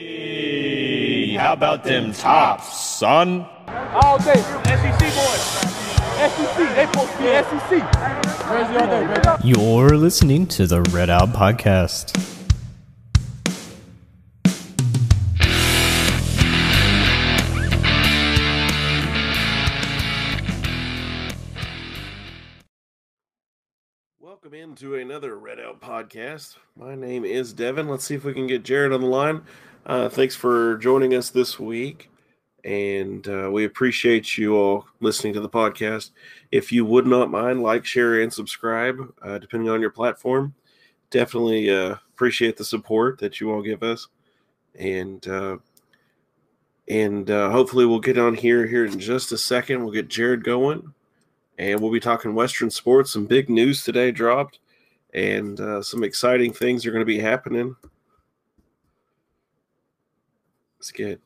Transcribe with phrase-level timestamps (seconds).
[0.00, 3.46] Hey, how about them tops, son?
[3.68, 5.42] All day, SEC boys.
[6.16, 7.92] SEC, they supposed to be SEC.
[8.48, 9.46] Jersey all day, baby.
[9.46, 12.16] You're listening to the Red Out Podcast.
[24.18, 26.56] Welcome into another Red Out podcast.
[26.74, 27.88] My name is Devin.
[27.88, 29.42] Let's see if we can get Jared on the line.
[29.86, 32.10] Uh, thanks for joining us this week,
[32.64, 36.10] and uh, we appreciate you all listening to the podcast.
[36.52, 40.54] If you would not mind, like, share, and subscribe, uh, depending on your platform.
[41.08, 44.08] Definitely uh, appreciate the support that you all give us,
[44.78, 45.56] and uh,
[46.86, 49.82] and uh, hopefully we'll get on here here in just a second.
[49.82, 50.92] We'll get Jared going
[51.58, 53.12] and we'll be talking Western sports.
[53.12, 54.60] Some big news today dropped,
[55.14, 57.74] and some exciting things are going to be happening.
[60.80, 61.20] Let's get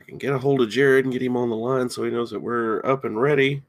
[0.00, 2.10] I can get a hold of Jared and get him on the line so he
[2.12, 3.64] knows that we're up and ready.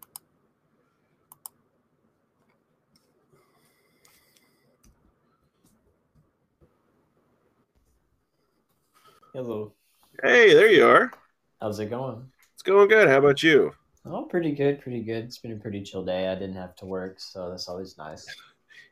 [9.34, 9.74] Hello.
[10.22, 11.12] Hey, there you are.
[11.60, 12.24] How's it going?
[12.54, 13.08] It's going good.
[13.08, 13.74] How about you?
[14.06, 15.24] Oh, pretty good, pretty good.
[15.24, 16.28] It's been a pretty chill day.
[16.28, 18.28] I didn't have to work, so that's always nice.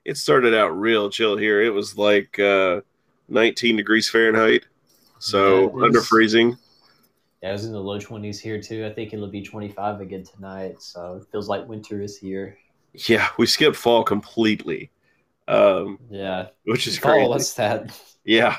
[0.05, 1.61] It started out real chill here.
[1.61, 2.81] It was like uh,
[3.29, 4.65] 19 degrees Fahrenheit,
[5.19, 6.57] so Yeah, under freezing.
[7.41, 8.85] Yeah, I was in the low 20s here too.
[8.85, 12.57] I think it'll be 25 again tonight, so it feels like winter is here.
[12.93, 14.91] Yeah, we skipped fall completely,
[15.47, 16.49] um, Yeah.
[16.65, 17.29] which is Fall, crazy.
[17.29, 17.91] what's that?
[18.25, 18.57] Yeah,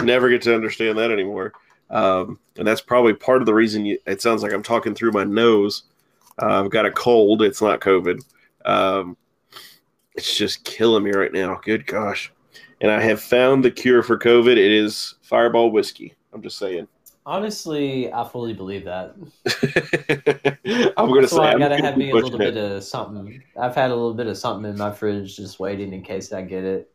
[0.00, 1.52] never get to understand that anymore.
[1.90, 5.12] Um, and that's probably part of the reason you, it sounds like I'm talking through
[5.12, 5.84] my nose.
[6.42, 7.42] Uh, I've got a cold.
[7.42, 8.20] It's not COVID.
[8.64, 9.16] Um,
[10.14, 11.60] it's just killing me right now.
[11.64, 12.32] Good gosh.
[12.80, 14.52] And I have found the cure for COVID.
[14.52, 16.14] It is fireball whiskey.
[16.32, 16.86] I'm just saying.
[17.26, 19.14] Honestly, I fully believe that.
[20.96, 23.42] I'm going to say I I'm gotta have me a little bit of something.
[23.60, 26.40] I've had a little bit of something in my fridge just waiting in case I
[26.40, 26.90] get it.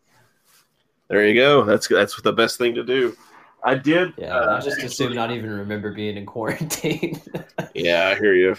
[1.08, 1.64] There you go.
[1.64, 3.16] That's that's the best thing to do.
[3.64, 4.14] I did.
[4.18, 7.22] Yeah, uh, I just assume not even remember being in quarantine.
[7.76, 8.56] Yeah, I hear you.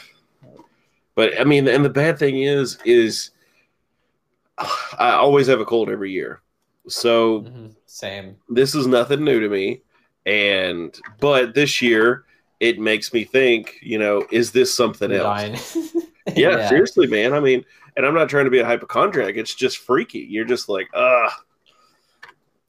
[1.14, 3.30] But I mean, and the bad thing is, is
[4.58, 6.40] I always have a cold every year.
[6.88, 8.36] So Mhm, Same.
[8.48, 9.82] this is nothing new to me.
[10.26, 12.24] And but this year
[12.60, 15.42] it makes me think, you know, is this something else?
[15.42, 15.58] dying.
[16.36, 17.32] Yeah, seriously, man.
[17.32, 17.64] I mean,
[17.96, 19.36] and I'm not trying to be a hypochondriac.
[19.36, 20.20] It's just freaky.
[20.20, 21.32] You're just like, ah,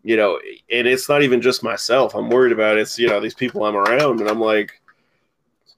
[0.04, 0.40] you know,
[0.72, 2.14] and it's not even just myself.
[2.14, 4.82] I'm worried about it's, you know, these people I'm around, and I'm like,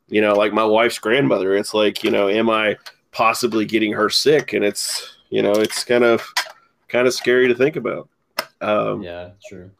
[0.09, 1.55] you know, like my wife's grandmother.
[1.55, 2.77] It's like, you know, am I
[3.11, 4.53] possibly getting her sick?
[4.53, 6.25] And it's, you know, it's kind of,
[6.89, 8.09] kind of scary to think about.
[8.61, 9.71] Um, Yeah, true.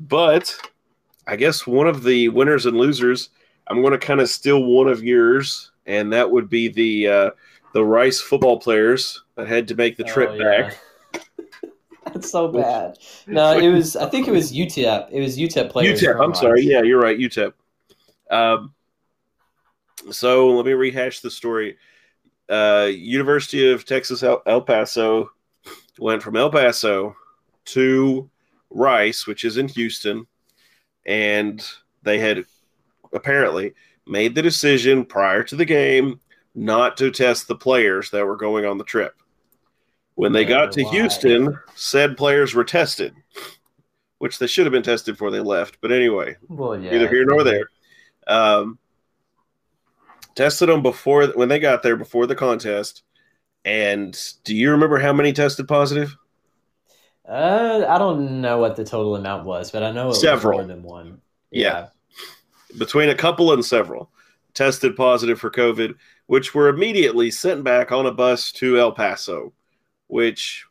[0.00, 0.54] but
[1.26, 3.30] I guess one of the winners and losers,
[3.68, 7.30] I'm going to kind of steal one of yours, and that would be the uh,
[7.74, 10.62] the Rice football players that had to make the trip Oh, yeah.
[10.62, 10.78] back.
[12.12, 12.98] That's so bad.
[13.26, 13.96] No, it was.
[13.96, 15.08] I think it was UTEP.
[15.10, 16.00] It was UTEP players.
[16.02, 16.22] UTEP.
[16.22, 16.62] I'm sorry.
[16.62, 17.18] Yeah, you're right.
[17.18, 17.52] UTEP.
[18.30, 18.74] Um,
[20.10, 21.78] so let me rehash the story.
[22.48, 25.30] Uh, University of Texas El, El Paso
[25.98, 27.14] went from El Paso
[27.66, 28.28] to
[28.70, 30.26] Rice, which is in Houston,
[31.06, 31.64] and
[32.02, 32.44] they had
[33.12, 33.74] apparently
[34.06, 36.20] made the decision prior to the game
[36.54, 39.14] not to test the players that were going on the trip.
[40.14, 40.90] When they got to Why?
[40.90, 43.14] Houston, said players were tested,
[44.18, 45.78] which they should have been tested before they left.
[45.80, 46.90] But anyway, Well, yeah.
[46.90, 47.70] neither here nor there.
[48.26, 48.78] Um,
[50.34, 53.02] tested them before when they got there before the contest.
[53.64, 56.14] And do you remember how many tested positive?
[57.28, 60.58] Uh, I don't know what the total amount was, but I know it Several.
[60.58, 61.20] was more than one.
[61.50, 61.88] Yeah.
[62.78, 64.10] Between a couple and several
[64.54, 65.94] tested positive for COVID,
[66.26, 69.52] which were immediately sent back on a bus to El Paso,
[70.08, 70.66] which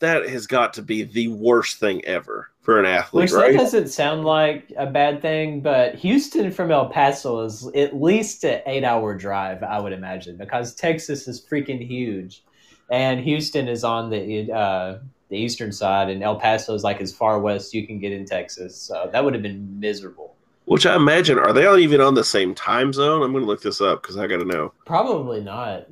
[0.00, 3.88] that has got to be the worst thing ever for an athlete, Which that doesn't
[3.88, 9.16] sound like a bad thing, but Houston from El Paso is at least an eight-hour
[9.16, 12.42] drive, I would imagine, because Texas is freaking huge,
[12.90, 14.98] and Houston is on the uh,
[15.34, 18.24] the eastern side, and El Paso is like as far west you can get in
[18.24, 18.76] Texas.
[18.76, 20.36] So that would have been miserable.
[20.66, 23.22] Which I imagine are they all even on the same time zone?
[23.22, 24.72] I'm going to look this up because I got to know.
[24.86, 25.86] Probably not.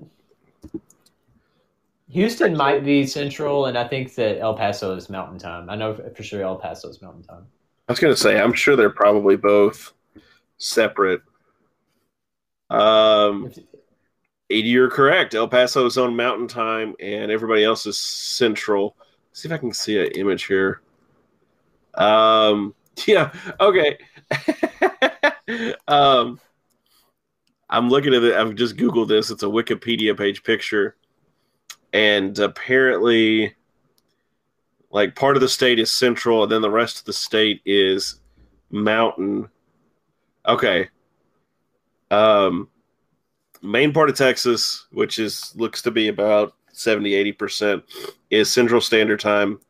[2.08, 5.68] Houston might be central, and I think that El Paso is mountain time.
[5.68, 7.46] I know for sure El Paso is mountain time.
[7.88, 9.92] I was going to say, I'm sure they're probably both
[10.58, 11.22] separate.
[12.70, 13.50] Um,
[14.50, 15.34] 80, you're correct.
[15.34, 18.96] El Paso is on Mountain Time, and everybody else is Central.
[19.32, 20.80] See if I can see an image here.
[21.94, 22.74] Um,
[23.06, 23.32] Yeah.
[23.60, 23.98] Okay.
[25.88, 26.40] um,
[27.68, 28.34] I'm looking at it.
[28.34, 29.30] I've just googled this.
[29.30, 30.96] It's a Wikipedia page picture,
[31.92, 33.54] and apparently,
[34.90, 38.20] like part of the state is central, and then the rest of the state is
[38.70, 39.48] mountain.
[40.46, 40.88] Okay.
[42.10, 42.68] Um,
[43.62, 47.84] main part of Texas, which is looks to be about 70 80 percent,
[48.30, 49.60] is Central Standard Time.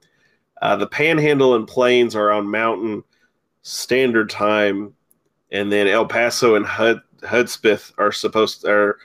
[0.61, 3.03] Uh, the Panhandle and Plains are on Mountain
[3.63, 4.95] Standard Time,
[5.51, 8.99] and then El Paso and Hud, Hudspeth are supposed are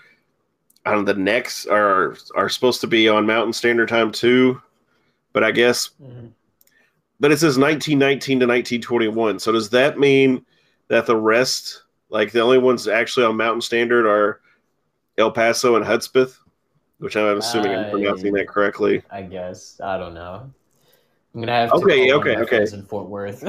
[0.85, 4.61] on the next are are supposed to be on Mountain Standard Time too.
[5.33, 6.31] But I guess, Mhm.
[7.19, 9.39] but it says 1919 to 1921.
[9.39, 10.45] So does that mean
[10.87, 14.39] that the rest, like the only ones actually on Mountain Standard, are
[15.17, 16.37] El Paso and Hudspeth?
[16.99, 19.03] Which I'm assuming I'm pronouncing that correctly.
[19.11, 20.51] I guess I don't know.
[21.35, 21.75] I'm gonna have to.
[21.75, 22.65] Okay, okay, okay.
[22.73, 23.43] In Fort Worth.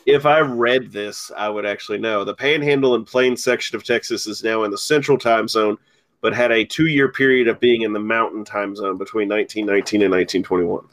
[0.06, 2.24] if I read this, I would actually know.
[2.24, 5.78] The Panhandle and Plains section of Texas is now in the Central Time Zone,
[6.20, 10.12] but had a two-year period of being in the Mountain Time Zone between 1919 and
[10.12, 10.86] 1921.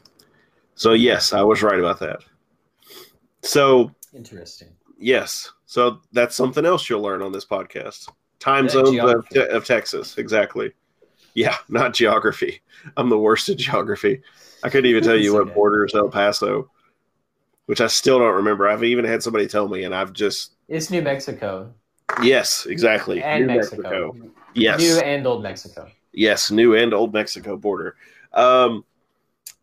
[0.74, 2.20] So yes, I was right about that.
[3.42, 4.68] So Interesting.
[4.98, 8.08] yes, so that's something else you'll learn on this podcast.
[8.38, 10.72] Time zones of, te- of Texas, exactly.
[11.34, 12.60] Yeah, not geography.
[12.96, 14.22] I'm the worst at geography.
[14.62, 15.54] I couldn't even tell you what okay.
[15.54, 16.70] borders El Paso,
[17.66, 18.68] which I still don't remember.
[18.68, 21.72] I've even had somebody tell me, and I've just It's New Mexico
[22.22, 23.22] yes, exactly.
[23.22, 24.16] and New Mexico.
[24.54, 25.90] Yes, New and Old Mexico.
[26.12, 27.96] yes, new and old Mexico border.
[28.32, 28.84] Um,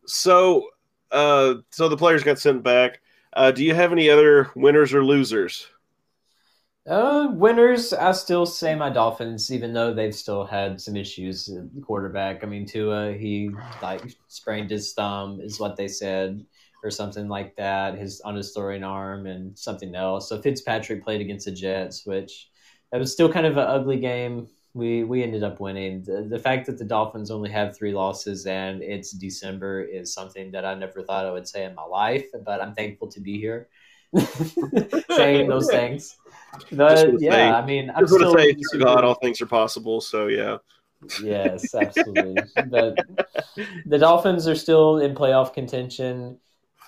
[0.06, 0.68] so,
[1.10, 3.00] uh, so the players got sent back.
[3.32, 5.66] Uh, do you have any other winners or losers?
[6.86, 11.64] Uh, winners, I still say my Dolphins, even though they've still had some issues at
[11.84, 12.44] quarterback.
[12.44, 13.50] I mean, Tua, he
[13.82, 16.46] like sprained his thumb, is what they said,
[16.84, 17.98] or something like that.
[17.98, 20.28] His on his throwing arm and something else.
[20.28, 22.50] So Fitzpatrick played against the Jets, which
[22.92, 24.46] that was still kind of an ugly game.
[24.72, 26.04] We we ended up winning.
[26.04, 30.52] The, the fact that the Dolphins only have three losses and it's December is something
[30.52, 33.40] that I never thought I would say in my life, but I'm thankful to be
[33.40, 33.68] here
[35.10, 36.16] saying those things.
[36.70, 40.00] Yeah, say- I mean, I'm Just still to say, through God, all things are possible.
[40.00, 40.58] So yeah,
[41.22, 42.42] yes, absolutely.
[42.68, 42.98] but
[43.86, 46.38] the Dolphins are still in playoff contention.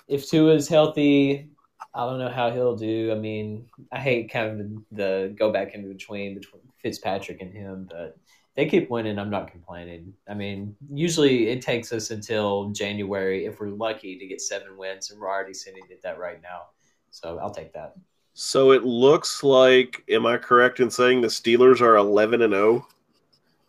[0.07, 1.49] If Tua's healthy,
[1.93, 3.11] I don't know how he'll do.
[3.11, 7.87] I mean, I hate kind of the go back in between between Fitzpatrick and him,
[7.89, 8.17] but
[8.55, 9.19] they keep winning.
[9.19, 10.13] I'm not complaining.
[10.27, 15.11] I mean, usually it takes us until January if we're lucky to get seven wins,
[15.11, 16.63] and we're already sitting at that right now.
[17.11, 17.95] So I'll take that.
[18.33, 20.03] so it looks like.
[20.09, 22.57] Am I correct in saying the Steelers are 11 and oh?
[22.73, 22.87] 0?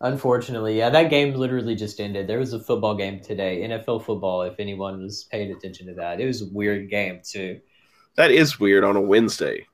[0.03, 2.25] Unfortunately, yeah, that game literally just ended.
[2.27, 4.41] There was a football game today, NFL football.
[4.41, 7.59] If anyone was paying attention to that, it was a weird game too.
[8.15, 9.67] That is weird on a Wednesday.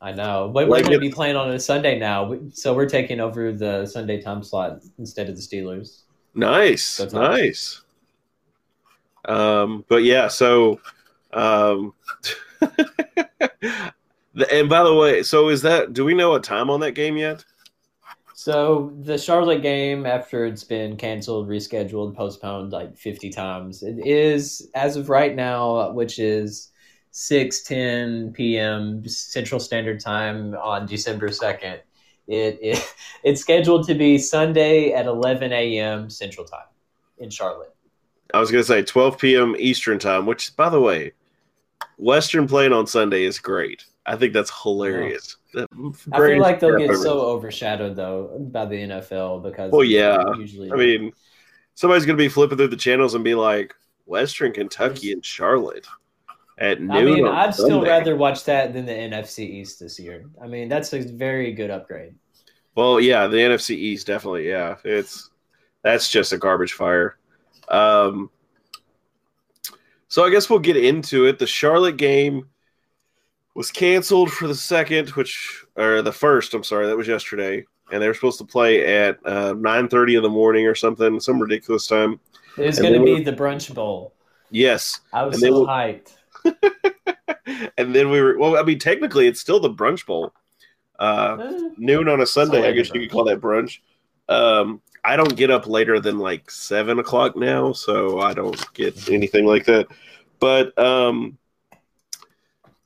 [0.00, 2.88] I know, but Like we're going to be playing on a Sunday now, so we're
[2.88, 6.04] taking over the Sunday time slot instead of the Steelers.
[6.34, 7.82] Nice, That's nice.
[9.26, 9.36] nice.
[9.36, 10.80] Um, but yeah, so,
[11.34, 11.92] um,
[14.50, 15.92] and by the way, so is that?
[15.92, 17.44] Do we know a time on that game yet?
[18.34, 24.70] So the Charlotte game, after it's been canceled, rescheduled, postponed like fifty times, it is
[24.74, 26.70] as of right now, which is
[27.10, 29.06] six ten p.m.
[29.06, 31.80] Central Standard Time on December second.
[32.26, 32.94] It, it
[33.24, 36.08] it's scheduled to be Sunday at eleven a.m.
[36.08, 36.68] Central Time
[37.18, 37.74] in Charlotte.
[38.32, 39.56] I was going to say 12 p.m.
[39.58, 41.12] Eastern time, which, by the way,
[41.96, 43.84] Western playing on Sunday is great.
[44.06, 45.36] I think that's hilarious.
[45.52, 45.66] The
[46.12, 50.22] I feel like they'll get so overshadowed though by the NFL because Well, yeah.
[50.36, 51.12] usually I mean,
[51.74, 53.74] somebody's going to be flipping through the channels and be like,
[54.06, 55.86] Western Kentucky and Charlotte
[56.58, 56.90] at noon.
[56.90, 60.24] I mean, I'd still rather watch that than the NFC East this year.
[60.42, 62.14] I mean, that's a very good upgrade.
[62.74, 64.48] Well, yeah, the NFC East definitely.
[64.48, 65.30] Yeah, it's
[65.82, 67.18] that's just a garbage fire.
[67.68, 68.30] Um,
[70.10, 71.38] so I guess we'll get into it.
[71.38, 72.48] The Charlotte game
[73.54, 76.52] was canceled for the second, which or the first.
[76.52, 80.22] I'm sorry, that was yesterday, and they were supposed to play at uh, 9:30 in
[80.24, 82.18] the morning or something, some ridiculous time.
[82.58, 84.12] It was going to be the brunch bowl.
[84.50, 86.16] Yes, I was And so hyped.
[87.78, 88.36] and then we were.
[88.36, 90.32] Well, I mean, technically, it's still the brunch bowl.
[90.98, 92.68] Uh, Eh, noon on a Sunday.
[92.68, 93.78] I guess you could call that brunch.
[94.28, 99.08] Um, I don't get up later than like seven o'clock now, so I don't get
[99.10, 99.86] anything like that.
[100.38, 101.38] But um,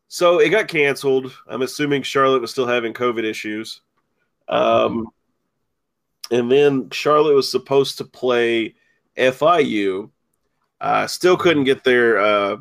[0.08, 1.32] so it got canceled.
[1.48, 3.80] I'm assuming Charlotte was still having COVID issues.
[4.48, 5.08] Um,
[6.30, 8.74] and then Charlotte was supposed to play
[9.16, 10.10] FIU.
[10.80, 12.56] Uh, still couldn't get their uh,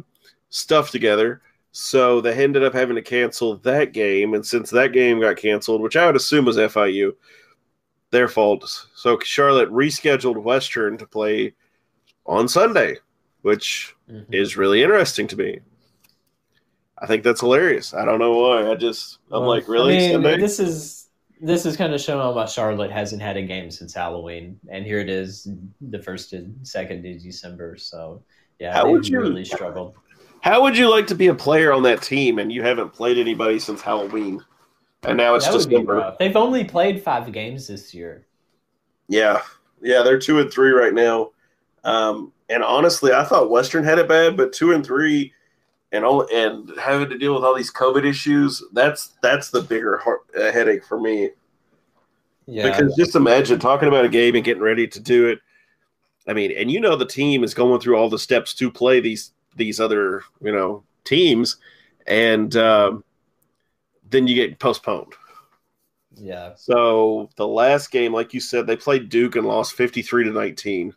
[0.49, 1.41] stuff together.
[1.71, 5.81] So they ended up having to cancel that game, and since that game got canceled,
[5.81, 7.13] which I would assume was FIU,
[8.13, 8.87] their fault.
[8.95, 11.53] So Charlotte rescheduled Western to play
[12.25, 12.97] on Sunday,
[13.41, 14.25] which Mhm.
[14.31, 15.59] is really interesting to me.
[16.99, 17.93] I think that's hilarious.
[17.93, 18.71] I don't know why.
[18.71, 20.13] I just I'm Well, like, really?
[20.13, 21.01] I mean, this is
[21.41, 24.99] this is kind of showing why Charlotte hasn't had a game since Halloween, and here
[24.99, 25.49] it is,
[25.81, 27.75] the first and second of December.
[27.75, 28.23] So
[28.59, 29.95] yeah, How would you- really struggled.
[30.41, 33.17] How would you like to be a player on that team and you haven't played
[33.17, 34.41] anybody since Halloween?
[35.05, 36.15] And now it's that December.
[36.19, 38.25] They've only played five games this year.
[39.07, 39.41] Yeah,
[39.81, 41.31] yeah, they're two and three right now.
[41.83, 45.33] Um, and honestly, I thought Western had it bad, but two and three,
[45.91, 49.97] and all, and having to deal with all these COVID issues, that's that's the bigger
[49.97, 51.31] heart, uh, headache for me.
[52.45, 55.39] Yeah, Because just imagine talking about a game and getting ready to do it.
[56.27, 58.99] I mean, and you know the team is going through all the steps to play
[58.99, 61.57] these these other you know teams,
[62.07, 63.03] and um,
[64.13, 65.13] then you get postponed.
[66.15, 70.23] yeah, So the last game, like you said, they played Duke and lost fifty three
[70.23, 70.95] to nineteen.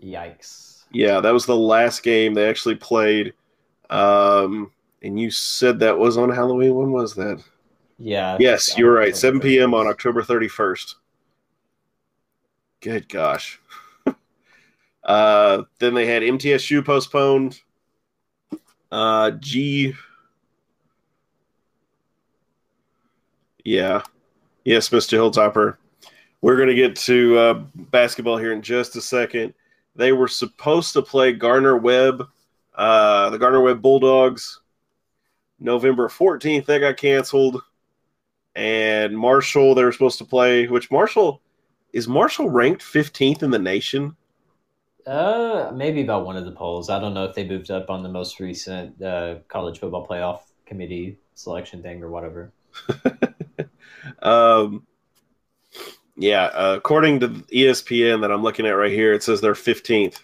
[0.00, 0.86] yikes.
[0.90, 3.34] Yeah, that was the last game they actually played.
[3.90, 4.72] Um,
[5.02, 6.74] and you said that was on Halloween.
[6.74, 7.42] When was that?
[7.98, 8.36] Yeah.
[8.40, 9.16] Yes, you're right.
[9.16, 9.74] 7 p.m.
[9.74, 10.96] on October 31st.
[12.80, 13.60] Good gosh.
[15.04, 17.60] uh, then they had MTSU postponed.
[18.90, 19.94] Uh, G.
[23.64, 24.02] Yeah.
[24.64, 25.16] Yes, Mr.
[25.16, 25.76] Hilltopper.
[26.40, 29.54] We're going to get to uh, basketball here in just a second.
[29.96, 32.28] They were supposed to play Gardner Webb,
[32.74, 34.60] uh, the Gardner Webb Bulldogs,
[35.58, 36.66] November 14th.
[36.66, 37.60] That got canceled
[38.58, 40.66] and Marshall they were supposed to play.
[40.66, 41.40] Which Marshall
[41.92, 44.16] is Marshall ranked 15th in the nation?
[45.06, 46.90] Uh, maybe about one of the polls.
[46.90, 50.40] I don't know if they moved up on the most recent uh, college football playoff
[50.66, 52.52] committee selection thing or whatever.
[54.22, 54.86] Um,
[56.18, 60.20] yeah, uh, according to ESPN that I'm looking at right here, it says they're 15th,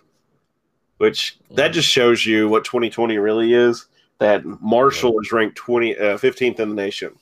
[0.99, 3.87] which that just shows you what 2020 really is.
[4.19, 7.15] That Marshall is ranked 20 uh, 15th in the nation.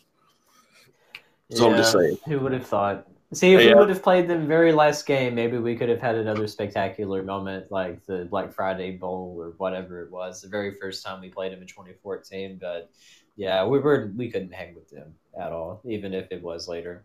[1.51, 2.19] So I'm just saying.
[2.27, 3.07] Who would have thought?
[3.35, 3.75] See, if Yeah.
[3.75, 7.23] we would have played them very last game, maybe we could have had another spectacular
[7.23, 11.29] moment like the Black Friday Bowl or whatever it was, the very first time we
[11.31, 12.59] played them in 2014.
[12.61, 12.91] But
[13.37, 17.05] yeah, we were we couldn't hang with them at all, even if it was later.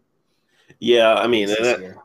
[0.79, 1.95] Yeah, I mean, that,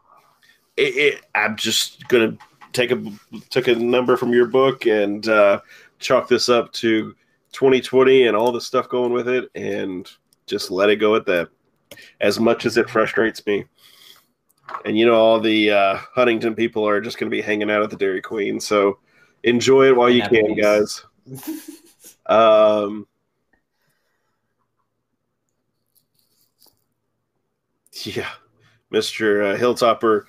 [0.76, 2.36] it, it, I'm just gonna
[2.72, 3.02] take a
[3.50, 5.60] took a number from your book and uh,
[5.98, 7.14] chalk this up to
[7.52, 10.08] 2020 and all the stuff going with it, and
[10.46, 11.48] just let it go at that.
[12.20, 13.66] As much as it frustrates me,
[14.84, 17.82] and you know, all the uh, Huntington people are just going to be hanging out
[17.82, 18.98] at the Dairy Queen, so
[19.42, 21.04] enjoy it while you can, guys.
[22.26, 23.06] Um,
[28.04, 28.30] yeah,
[28.90, 30.24] Mister uh, Hilltopper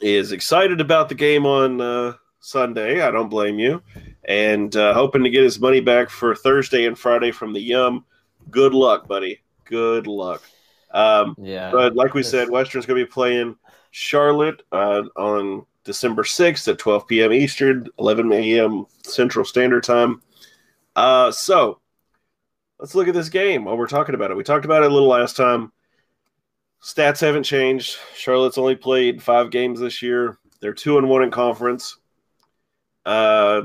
[0.00, 3.00] is excited about the game on uh, Sunday.
[3.00, 3.82] I don't blame you,
[4.24, 8.04] and uh, hoping to get his money back for Thursday and Friday from the Yum.
[8.50, 9.40] Good luck, buddy.
[9.64, 10.42] Good luck.
[10.90, 13.56] Um, yeah, but like we said, Western's going to be playing
[13.90, 17.32] Charlotte uh, on December 6th at 12 p.m.
[17.32, 18.86] Eastern, 11 a.m.
[19.04, 20.22] Central Standard Time.
[20.94, 21.80] Uh, so
[22.78, 24.36] let's look at this game while we're talking about it.
[24.36, 25.72] We talked about it a little last time.
[26.82, 27.96] Stats haven't changed.
[28.14, 30.38] Charlotte's only played five games this year.
[30.60, 31.96] They're two and one in conference.
[33.04, 33.62] Uh,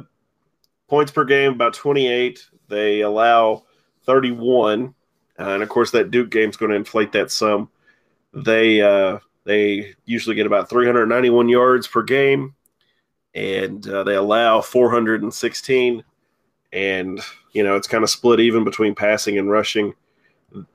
[0.87, 2.47] points per game about 28.
[2.69, 3.63] They allow
[4.05, 4.93] 31.
[5.39, 7.69] Uh, and of course, that Duke game's going to inflate that some.
[8.33, 12.55] They uh, they usually get about 391 yards per game,
[13.33, 16.03] and uh, they allow 416.
[16.71, 17.19] And
[17.51, 19.93] you know, it's kind of split even between passing and rushing.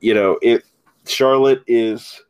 [0.01, 0.65] You know, it
[1.07, 2.23] Charlotte is.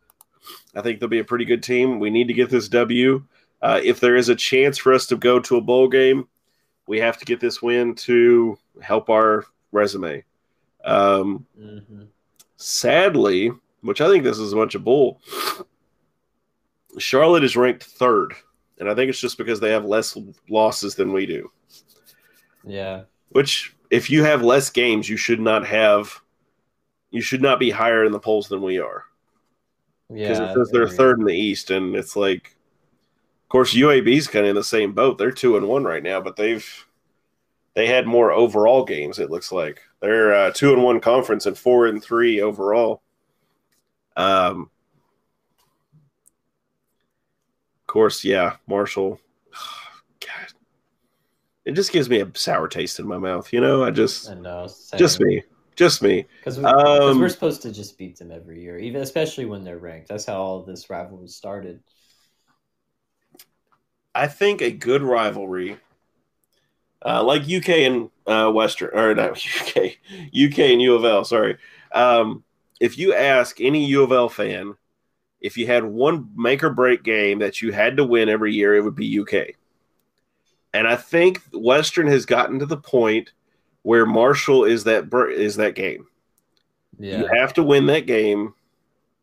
[0.75, 1.99] I think they'll be a pretty good team.
[1.99, 3.25] We need to get this W.
[3.63, 6.29] Uh, if there is a chance for us to go to a bowl game,
[6.87, 10.25] we have to get this win to help our resume.
[10.85, 12.09] Um, Mhm.
[12.57, 13.51] sadly,
[13.83, 15.21] which I think this is a bunch of bull,
[16.99, 18.35] Charlotte is ranked third.
[18.79, 20.17] And I think it's just because they have less
[20.49, 21.51] losses than we do.
[22.65, 26.21] yeah, Which, if you have less games, you should not have,
[27.11, 29.05] you should not be higher in the polls than we are.
[30.09, 30.51] Because yeah.
[30.51, 31.71] it says they're third in the East.
[31.71, 32.57] And it's like,
[33.45, 35.19] of course, UAB's kind of in the same boat.
[35.19, 36.87] They're two and one right now, but they've,
[37.75, 39.83] they had more overall games, it looks like.
[40.01, 43.03] They're uh, two and one conference and four and three overall.
[44.17, 44.71] Um,
[47.83, 49.21] of course, yeah, Marshall.
[50.21, 50.53] God,
[51.65, 53.53] it just gives me a sour taste in my mouth.
[53.53, 54.69] You know, I just I know.
[54.97, 55.43] just me,
[55.79, 56.27] just me.
[56.41, 60.09] Because Um, we're supposed to just beat them every year, even especially when they're ranked.
[60.09, 61.81] That's how all this rivalry started.
[64.15, 65.79] I think a good rivalry,
[67.05, 69.31] uh, like UK and uh, Western, or not
[69.61, 69.99] UK,
[70.33, 71.25] UK and U of L.
[71.25, 71.57] Sorry,
[71.93, 72.45] um,
[72.81, 74.75] if you ask any U of L fan,
[75.41, 78.77] if you had one make or break game that you had to win every year,
[78.77, 79.57] it would be UK.
[80.73, 83.33] And I think Western has gotten to the point
[83.89, 86.07] where Marshall is that is that game.
[86.99, 87.21] Yeah.
[87.21, 88.53] You have to win that game.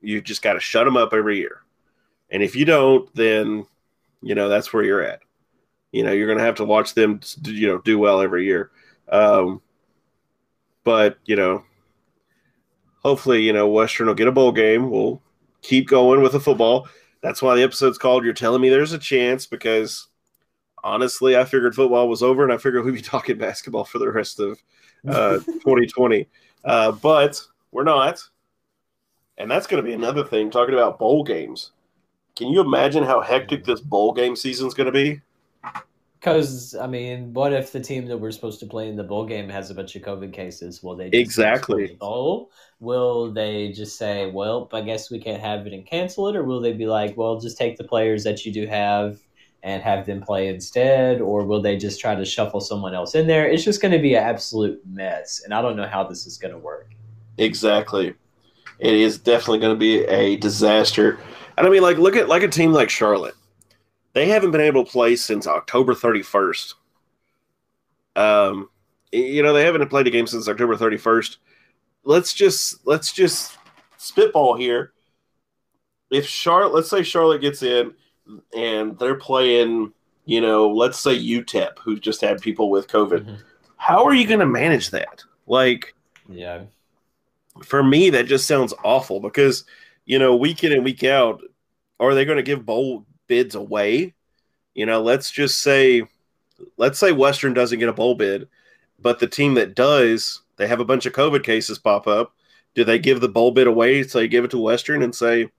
[0.02, 1.62] You just got to shut them up every year.
[2.32, 3.68] And if you don't, then
[4.24, 5.20] you know that's where you're at.
[5.92, 8.72] You know you're going to have to watch them, you know, do well every year.
[9.08, 9.62] Um,
[10.84, 11.64] but you know,
[13.04, 14.90] hopefully, you know, Western will get a bowl game.
[14.90, 15.22] We'll
[15.62, 16.88] keep going with the football.
[17.22, 20.08] That's why the episode's called "You're Telling Me There's a Chance" because
[20.86, 24.10] honestly, I figured football was over, and I figured we'd be talking basketball for the
[24.10, 24.62] rest of
[25.08, 26.28] uh, 2020.
[26.64, 28.22] Uh, but we're not.
[29.38, 31.72] And that's going to be another thing, talking about bowl games.
[32.38, 35.22] Can you imagine how hectic this bowl game season is going to be?
[36.20, 39.26] Because I mean, what if the team that we're supposed to play in the bowl
[39.26, 40.82] game has a bunch of COVID cases?
[40.82, 41.98] Will they Exactly.
[42.00, 42.52] bowl?
[42.80, 46.44] Will they just say, "Well, I guess we can't have it and cancel it," or
[46.44, 49.20] will they be like, "Well, just take the players that you do have
[49.66, 53.28] and have them play instead," or will they just try to shuffle someone else in
[53.28, 53.50] there?
[53.50, 56.38] It's just going to be an absolute mess, and I don't know how this is
[56.38, 56.92] going to work.
[57.38, 58.14] Exactly.
[58.80, 61.20] It is definitely going to be a disaster.
[61.58, 63.36] And I mean, like, look at like a team like Charlotte.
[64.14, 66.74] They haven't been able to play since October 31st.
[68.16, 68.70] Um,
[69.12, 71.38] you know, they haven't played a game since October 31st.
[72.04, 73.58] Let's just let's just
[73.98, 74.94] spitball here.
[76.12, 77.94] If Charlotte, let's say Charlotte gets in
[78.56, 79.94] and they're playing,
[80.26, 83.26] you know, let's say UTEP, who just had people with COVID.
[83.26, 83.38] Mhm.
[83.78, 85.24] How are you going to manage that?
[85.48, 85.94] Like,
[86.28, 86.64] Yeah,
[87.64, 89.64] for me that just sounds awful because
[90.06, 91.42] you know week in and week out
[92.00, 94.14] are they going to give bowl bids away
[94.74, 96.04] you know let's just say
[96.78, 98.48] let's say western doesn't get a bowl bid
[99.00, 102.34] but the team that does they have a bunch of covid cases pop up
[102.74, 105.50] do they give the bowl bid away so they give it to western and say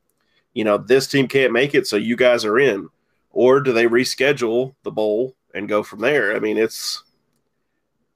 [0.56, 2.88] you know this team can't make it so you guys are in
[3.30, 7.04] or do they reschedule the bowl and go from there i mean it's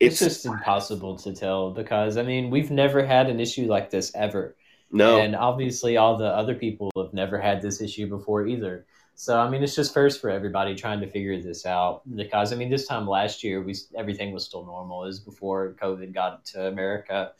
[0.00, 3.90] it's, it's, just impossible to tell because I mean we've never had an issue like
[3.90, 4.56] this ever.
[4.90, 8.86] no And obviously, all the other people have never had this issue before either.
[9.14, 12.02] So I mean, it's just first for everybody trying to figure this out.
[12.16, 15.04] Because I mean, this time last year, we everything was still normal.
[15.04, 17.32] It was before COVID got to America.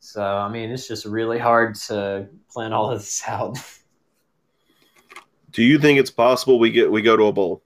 [0.00, 3.56] So I mean, it's just really hard to plan all of this out.
[5.52, 7.62] Do you think it's possible we get we go to a bowl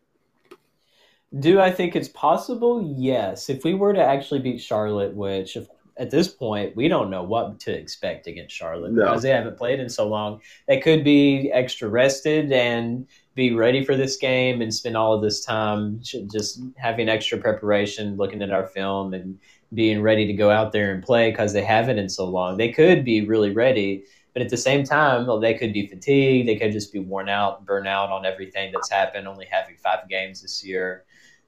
[1.40, 2.81] Do I think it's possible?
[2.97, 3.51] Yes.
[3.51, 5.66] If we were to actually beat Charlotte, which if,
[5.97, 9.05] at this point we don't know what to expect against Charlotte No.
[9.05, 13.85] because they haven't played in so long, they could be extra rested and be ready
[13.85, 18.53] for this game and spend all of this time just having extra preparation, looking at
[18.53, 19.38] our film and
[19.73, 22.57] being ready to go out there and play because they haven't in so long.
[22.57, 24.05] They could be really ready.
[24.35, 26.47] But at the same time, well, they could be fatigued.
[26.47, 30.09] They could just be worn out, burn out on everything that's happened, only having five
[30.09, 31.05] games this year.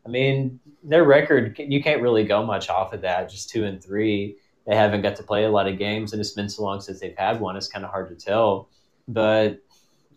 [0.06, 3.82] I mean, their record, you can't really go much off of that, just two and
[3.82, 4.36] three.
[4.64, 7.00] They haven't got to play a lot of games, and it's been so long since
[7.00, 8.68] they've had one, it's kind of hard to tell.
[9.08, 9.60] But,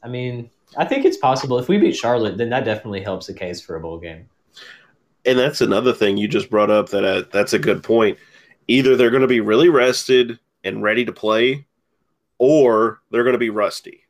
[0.03, 1.57] I mean, I think it's possible.
[1.57, 4.29] If we beat Charlotte, then that definitely helps the case for a bowl game.
[5.25, 8.17] and that's another thing you just brought up that uh, that's a good point.
[8.67, 11.65] Either they're going to be really rested and ready to play,
[12.39, 14.01] or they're going to be rusty.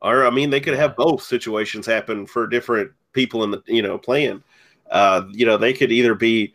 [0.00, 3.82] Or I mean, they could have both situations happen for different people in the you
[3.82, 4.42] know playing.
[4.90, 6.54] Uh, you know, they could either be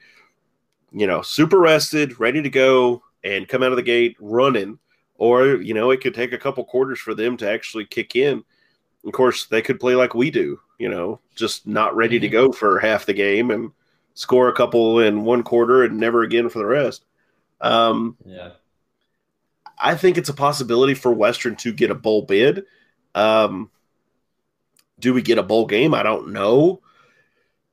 [0.92, 4.80] you know super rested, ready to go, and come out of the gate running,
[5.18, 8.44] or you know it could take a couple quarters for them to actually kick in.
[9.06, 12.52] Of course, they could play like we do, you know, just not ready to go
[12.52, 13.72] for half the game and
[14.14, 17.06] score a couple in one quarter and never again for the rest.
[17.62, 18.50] Um, Yeah.
[19.80, 22.66] I think it's a possibility for Western to get a bowl bid.
[23.16, 23.72] Um,
[25.00, 25.94] do we get a bowl game?
[25.94, 26.82] I don't know.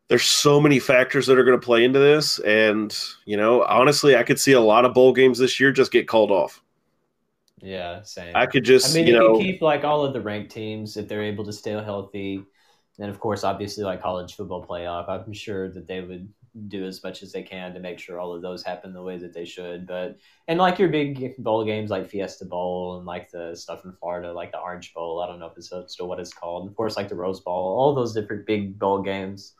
[0.09, 4.17] There's so many factors that are going to play into this, and you know, honestly,
[4.17, 6.63] I could see a lot of bowl games this year just get called off.
[7.61, 8.35] Yeah, same.
[8.35, 10.51] I could just, I mean, you you know, can keep like all of the ranked
[10.53, 12.45] teams if they're able to stay healthy.
[12.99, 16.33] And of course, obviously, like college football playoff, I'm sure that they would
[16.69, 19.19] do as much as they can to make sure all of those happen the way
[19.19, 19.87] that they should.
[19.87, 23.93] But and like your big bowl games like Fiesta Bowl and like the stuff in
[23.93, 25.21] Florida, like the Orange Bowl.
[25.21, 26.63] I don't know if it's still what it's called.
[26.63, 29.55] And of course, like the Rose Bowl, all those different big bowl games.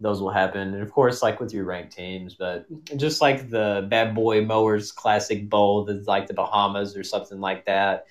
[0.00, 0.74] those will happen.
[0.74, 4.90] And of course, like with your ranked teams, but just like the Bad Boy Mowers
[4.92, 8.06] Classic Bowl, that's like the Bahamas or something like that.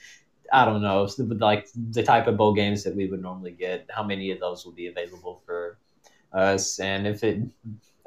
[0.52, 1.08] I don't know,
[1.40, 3.88] like the type of bowl games that we would normally get.
[3.90, 5.78] How many of those will be available for
[6.32, 6.80] us?
[6.80, 7.42] And if it,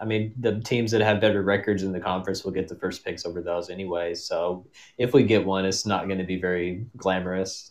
[0.03, 3.05] I mean, the teams that have better records in the conference will get the first
[3.05, 4.15] picks over those anyway.
[4.15, 4.67] So
[4.99, 7.71] if we get one, it's not going to be very glamorous.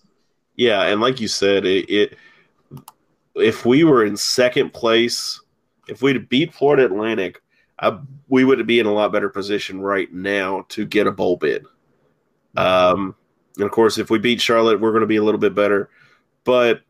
[0.56, 2.18] Yeah, and like you said, it, it
[3.36, 5.42] if we were in second place,
[5.90, 7.42] if we'd beat Florida Atlantic,
[7.80, 11.36] I, we would be in a lot better position right now to get a bowl
[11.36, 11.66] bid.
[12.56, 13.14] Um,
[13.58, 15.90] and of course, if we beat Charlotte, we're going to be a little bit better.
[16.46, 16.82] But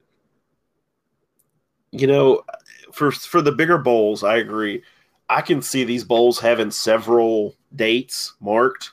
[1.92, 2.44] you know,
[2.92, 4.84] for for the bigger bowls, I agree.
[5.32, 8.92] I can see these bowls having several dates marked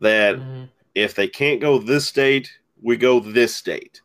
[0.00, 0.64] that mm-hmm.
[0.96, 2.50] if they can't go this date,
[2.82, 4.00] we go this date.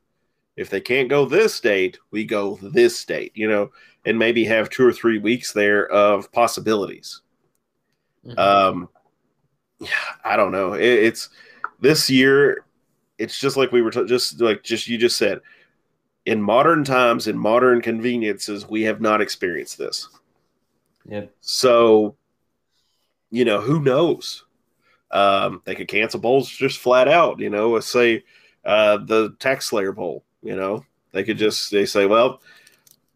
[0.56, 3.72] If they can't go this date, we go this date, you know,
[4.06, 7.22] and maybe have two or three weeks there of possibilities.
[8.24, 8.38] Mm-hmm.
[8.38, 8.90] Um,
[9.80, 9.90] yeah,
[10.24, 10.74] I don't know.
[10.74, 11.30] It, it's
[11.80, 12.64] this year
[13.18, 15.42] it's just like we were t- just like just you just said
[16.26, 20.10] in modern times in modern conveniences we have not experienced this
[21.08, 22.16] yep so
[23.32, 24.44] you know who knows?
[25.12, 28.24] Um, they could cancel bowls just flat out you know let's say
[28.64, 30.86] uh, the tax slayer bowl you know?
[31.12, 32.42] They could just they say well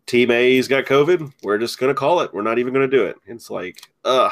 [0.06, 1.32] team a's got covid.
[1.44, 2.34] We're just going to call it.
[2.34, 3.18] We're not even going to do it.
[3.28, 4.32] It's like ugh.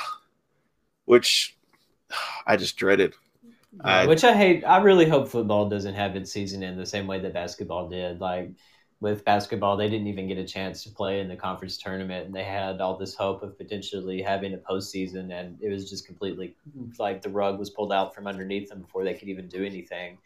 [1.05, 1.57] Which
[2.45, 3.13] i just dreaded.
[3.81, 4.63] I, Which I hate.
[4.63, 8.19] I really hope football doesn't have its season in the same way that basketball did.
[8.19, 8.51] Like
[8.99, 12.33] with basketball, they didn't even get a chance to play in the conference tournament, and
[12.33, 16.55] they had all this hope of potentially having a postseason, and it was just completely
[16.69, 16.89] mm-hmm.
[16.97, 20.17] like the rug was pulled out from underneath them before they could even do anything.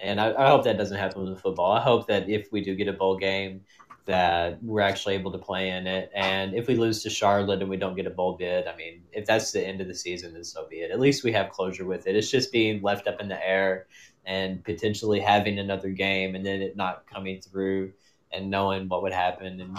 [0.00, 1.72] And I, I hope that doesn't happen with football.
[1.72, 3.62] I hope that if we do get a bowl game,
[4.06, 6.10] that we're actually able to play in it.
[6.14, 9.02] And if we lose to Charlotte and we don't get a bowl bid, I mean,
[9.12, 10.92] if that's the end of the season, then so be it.
[10.92, 12.14] At least we have closure with it.
[12.14, 13.86] It's just being left up in the air
[14.24, 17.92] and potentially having another game and then it not coming through
[18.32, 19.60] and knowing what would happen.
[19.60, 19.76] And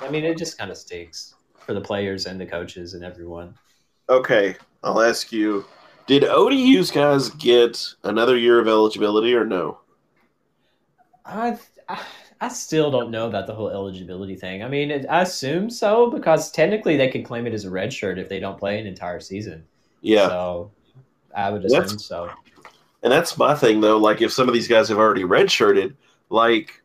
[0.00, 3.54] I mean, it just kind of stinks for the players and the coaches and everyone.
[4.08, 5.64] Okay, I'll ask you.
[6.06, 9.78] Did ODU's guys get another year of eligibility or no?
[11.26, 12.00] I, I
[12.40, 14.62] I still don't know about the whole eligibility thing.
[14.62, 17.92] I mean, it, I assume so because technically they can claim it as a red
[17.92, 19.64] shirt if they don't play an entire season.
[20.02, 20.28] Yeah.
[20.28, 20.70] So
[21.34, 22.30] I would assume that's, so.
[23.02, 23.98] And that's my thing though.
[23.98, 25.96] Like if some of these guys have already redshirted,
[26.30, 26.80] like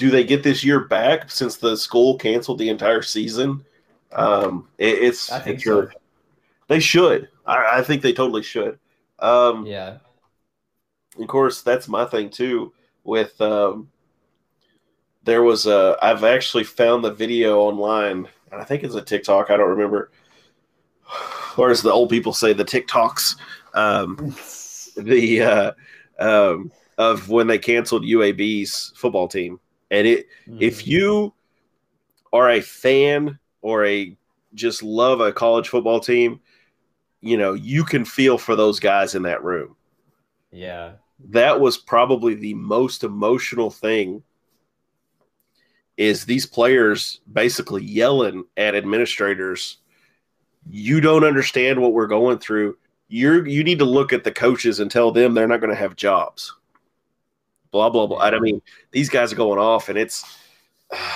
[0.00, 3.62] do they get this year back since the school canceled the entire season?
[4.12, 5.90] Um, it, it's I think so.
[6.68, 7.28] They should.
[7.44, 8.78] I, I, think they totally should.
[9.18, 9.98] Um, yeah.
[11.18, 12.72] Of course, that's my thing too
[13.04, 13.90] with um,
[15.22, 19.50] there was a I've actually found the video online, and I think it's a TikTok.
[19.50, 20.10] I don't remember,
[21.58, 23.36] or as the old people say, the TikToks.
[23.74, 24.34] Um,
[24.96, 25.72] the uh,
[26.18, 29.60] um, of when they canceled UAB's football team,
[29.90, 30.58] and it mm-hmm.
[30.60, 31.32] if you
[32.32, 34.16] are a fan or a
[34.54, 36.40] just love a college football team,
[37.20, 39.76] you know you can feel for those guys in that room.
[40.52, 40.92] Yeah,
[41.28, 44.22] that was probably the most emotional thing
[45.96, 49.78] is these players basically yelling at administrators
[50.68, 52.76] you don't understand what we're going through
[53.08, 55.76] you're you need to look at the coaches and tell them they're not going to
[55.76, 56.54] have jobs
[57.72, 60.38] blah blah blah i mean these guys are going off and it's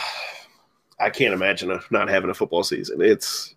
[1.01, 3.55] i can't imagine not having a football season it's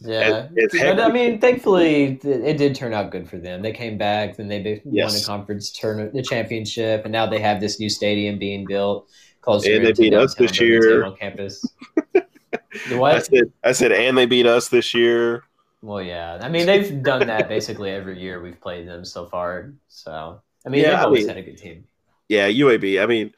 [0.00, 3.62] yeah, it's but I mean, thankfully, it did turn out good for them.
[3.62, 5.12] They came back, then they yes.
[5.12, 9.08] won a conference tournament, the championship, and now they have this new stadium being built
[9.40, 9.74] closer.
[9.74, 11.66] And they beat us this year on campus.
[12.92, 13.52] what I said?
[13.64, 15.42] I said, and they beat us this year.
[15.82, 16.38] Well, yeah.
[16.40, 19.72] I mean, they've done that basically every year we've played them so far.
[19.88, 21.84] So, I mean, yeah, they've always I mean, had a good team.
[22.28, 23.02] Yeah, UAB.
[23.02, 23.34] I mean,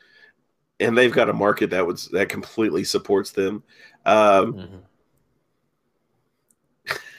[0.79, 3.63] and they've got a market that was that completely supports them.
[4.07, 4.77] Um, mm-hmm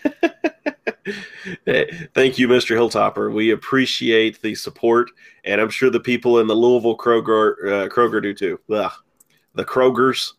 [2.13, 2.75] Thank you, Mr.
[2.75, 3.33] Hilltopper.
[3.33, 5.11] We appreciate the support,
[5.43, 8.59] and I'm sure the people in the Louisville Kroger uh, Kroger do too.
[8.71, 8.91] Ugh.
[9.55, 10.33] The Krogers.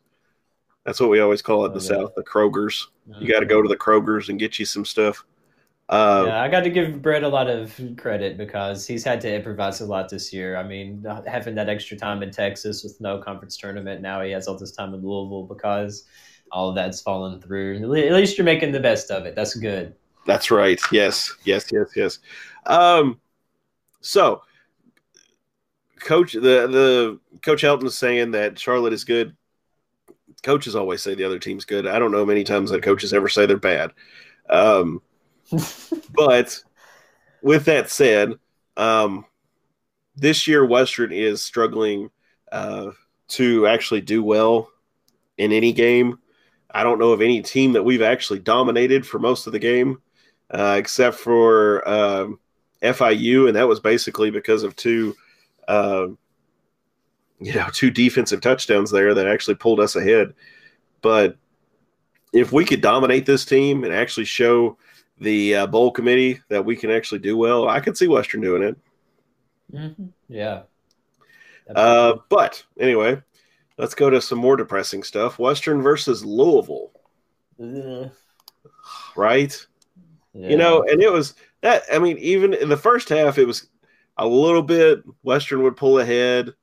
[0.84, 2.14] That's what we always call it in the oh, South.
[2.16, 2.86] The Krogers.
[3.18, 5.24] You got to go to the Krogers and get you some stuff.
[5.88, 9.34] Uh, yeah, I got to give Brett a lot of credit because he's had to
[9.34, 10.56] improvise a lot this year.
[10.56, 14.48] I mean, having that extra time in Texas with no conference tournament, now he has
[14.48, 16.04] all this time in Louisville because
[16.50, 17.76] all of that's fallen through.
[17.76, 19.34] At least you're making the best of it.
[19.34, 19.94] That's good.
[20.26, 20.80] That's right.
[20.92, 22.18] Yes, yes, yes, yes.
[22.66, 23.20] Um,
[24.00, 24.42] so,
[26.00, 29.36] coach, the the coach Helton is saying that Charlotte is good.
[30.42, 31.86] coaches always say the other team's good.
[31.86, 33.92] I don't know many times that coaches ever say they're bad.
[34.48, 35.02] Um,
[36.14, 36.62] but
[37.42, 38.34] with that said,
[38.76, 39.24] um,
[40.16, 42.10] this year Western is struggling
[42.50, 42.90] uh,
[43.28, 44.70] to actually do well
[45.38, 46.18] in any game.
[46.70, 50.00] I don't know of any team that we've actually dominated for most of the game,
[50.50, 52.38] uh, except for um,
[52.82, 55.14] FIU, and that was basically because of two,
[55.68, 56.06] uh,
[57.40, 60.32] you know, two defensive touchdowns there that actually pulled us ahead.
[61.02, 61.36] But
[62.32, 64.78] if we could dominate this team and actually show
[65.18, 68.62] the uh, bowl committee that we can actually do well, I could see Western doing
[68.62, 68.76] it.
[69.72, 70.06] Mm-hmm.
[70.28, 70.62] Yeah.
[71.74, 73.20] Uh, but anyway,
[73.78, 75.38] let's go to some more depressing stuff.
[75.38, 76.90] Western versus Louisville,
[79.16, 79.66] right?
[80.34, 80.48] Yeah.
[80.48, 81.82] You know, and it was that.
[81.92, 83.68] I mean, even in the first half, it was
[84.16, 86.54] a little bit Western would pull ahead.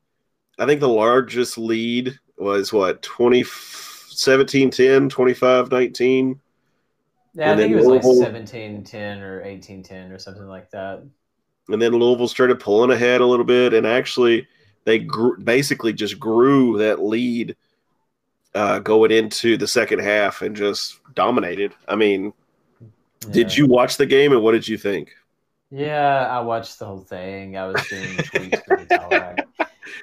[0.57, 6.41] I think the largest lead was what 20, 17 10, 25 19.
[7.33, 10.69] Yeah, I think it was like Louisville- 17 10 or 18 10 or something like
[10.71, 11.03] that.
[11.69, 14.47] and then Louisville started pulling ahead a little bit, and actually
[14.85, 17.55] they grew, basically just grew that lead
[18.55, 21.73] uh, going into the second half and just dominated.
[21.87, 22.33] I mean,
[23.31, 25.11] did you watch the game and what did you think?
[25.69, 27.55] Yeah, I watched the whole thing.
[27.55, 29.45] I was doing tweets for the.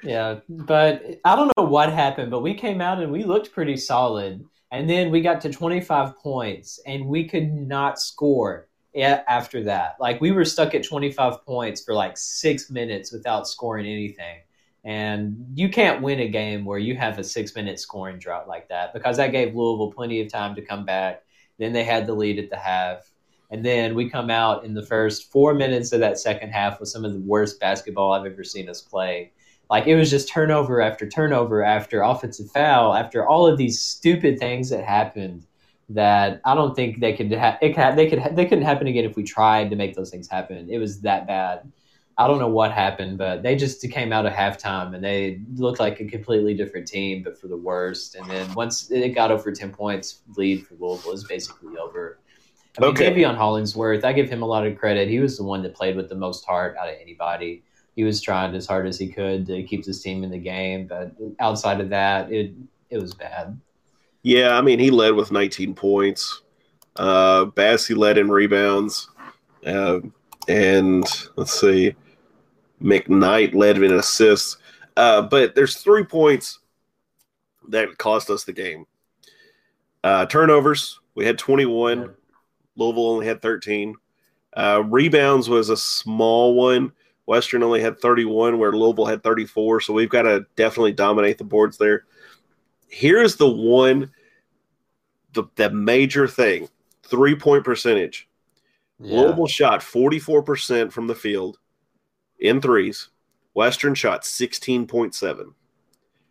[0.03, 3.75] Yeah, but I don't know what happened, but we came out and we looked pretty
[3.77, 4.45] solid.
[4.71, 9.95] And then we got to 25 points and we could not score after that.
[9.99, 14.39] Like we were stuck at 25 points for like six minutes without scoring anything.
[14.83, 18.69] And you can't win a game where you have a six minute scoring drought like
[18.69, 21.23] that because that gave Louisville plenty of time to come back.
[21.57, 23.11] Then they had the lead at the half.
[23.49, 26.89] And then we come out in the first four minutes of that second half with
[26.89, 29.31] some of the worst basketball I've ever seen us play.
[29.69, 34.39] Like it was just turnover after turnover after offensive foul after all of these stupid
[34.39, 35.45] things that happened
[35.89, 38.87] that I don't think they could ha- it could, they could ha- they couldn't happen
[38.87, 40.69] again if we tried to make those things happen.
[40.69, 41.71] It was that bad.
[42.19, 45.79] I don't know what happened, but they just came out of halftime and they looked
[45.79, 48.15] like a completely different team, but for the worst.
[48.15, 52.19] And then once it got over ten points lead for Louisville, was basically over.
[52.77, 53.11] I mean, Okay.
[53.11, 55.09] Taveion Hollingsworth, I give him a lot of credit.
[55.09, 57.63] He was the one that played with the most heart out of anybody.
[57.97, 60.85] He was trying as hard as he could to keep his team in the game,
[60.85, 62.53] but outside of that, it
[62.91, 63.59] it was bad.
[64.21, 66.43] Yeah, I mean, he led with 19 points.
[66.95, 69.09] Uh, Bassey led in rebounds.
[69.65, 70.01] Uh,
[70.47, 71.05] and
[71.35, 71.95] let's see,
[72.79, 74.57] McKnight led in assists.
[74.95, 76.59] Uh, but there's three points
[77.69, 78.85] that cost us the game.
[80.03, 82.13] Uh, turnovers, we had 21.
[82.75, 83.95] Louisville only had 13.
[84.55, 86.91] Uh, rebounds was a small one.
[87.27, 89.81] Western only had 31, where Louisville had 34.
[89.81, 92.05] So we've got to definitely dominate the boards there.
[92.87, 94.11] Here's the one,
[95.33, 96.69] the, the major thing
[97.03, 98.29] three point percentage.
[98.99, 99.21] Yeah.
[99.21, 101.59] Louisville shot 44% from the field
[102.39, 103.09] in threes.
[103.53, 105.53] Western shot 16.7.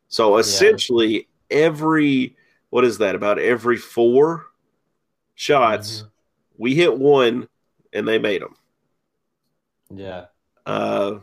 [0.08, 2.36] So essentially, every,
[2.70, 4.46] what is that, about every four
[5.34, 6.10] shots, Mhm.
[6.56, 7.48] we hit one
[7.92, 8.56] and they made them.
[9.90, 10.26] Yeah.
[10.66, 11.20] Uh,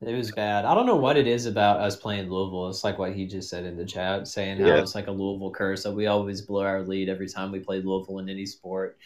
[0.00, 0.66] It was bad.
[0.66, 2.68] I don't know what it is about us playing Louisville.
[2.68, 4.80] It's like what he just said in the chat, saying how Yeah.
[4.82, 7.80] it's like a Louisville curse that we always blow our lead every time we play
[7.80, 8.98] Louisville in any sport.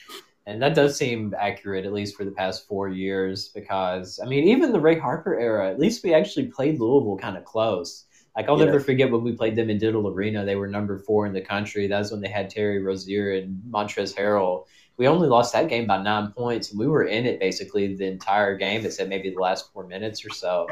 [0.46, 4.48] And that does seem accurate, at least for the past four years, because I mean,
[4.48, 8.06] even the Ray Harper era, at least we actually played Louisville kind of close.
[8.36, 8.64] Like I'll Yeah.
[8.64, 10.44] never forget when we played them in Diddle Arena.
[10.44, 11.86] They were number four in the country.
[11.86, 14.64] That was when they had Terry Rozier and Montrez Harrell.
[14.98, 18.06] We only lost that game by nine points, and we were in it basically the
[18.06, 20.66] entire game, except maybe the last four minutes or so.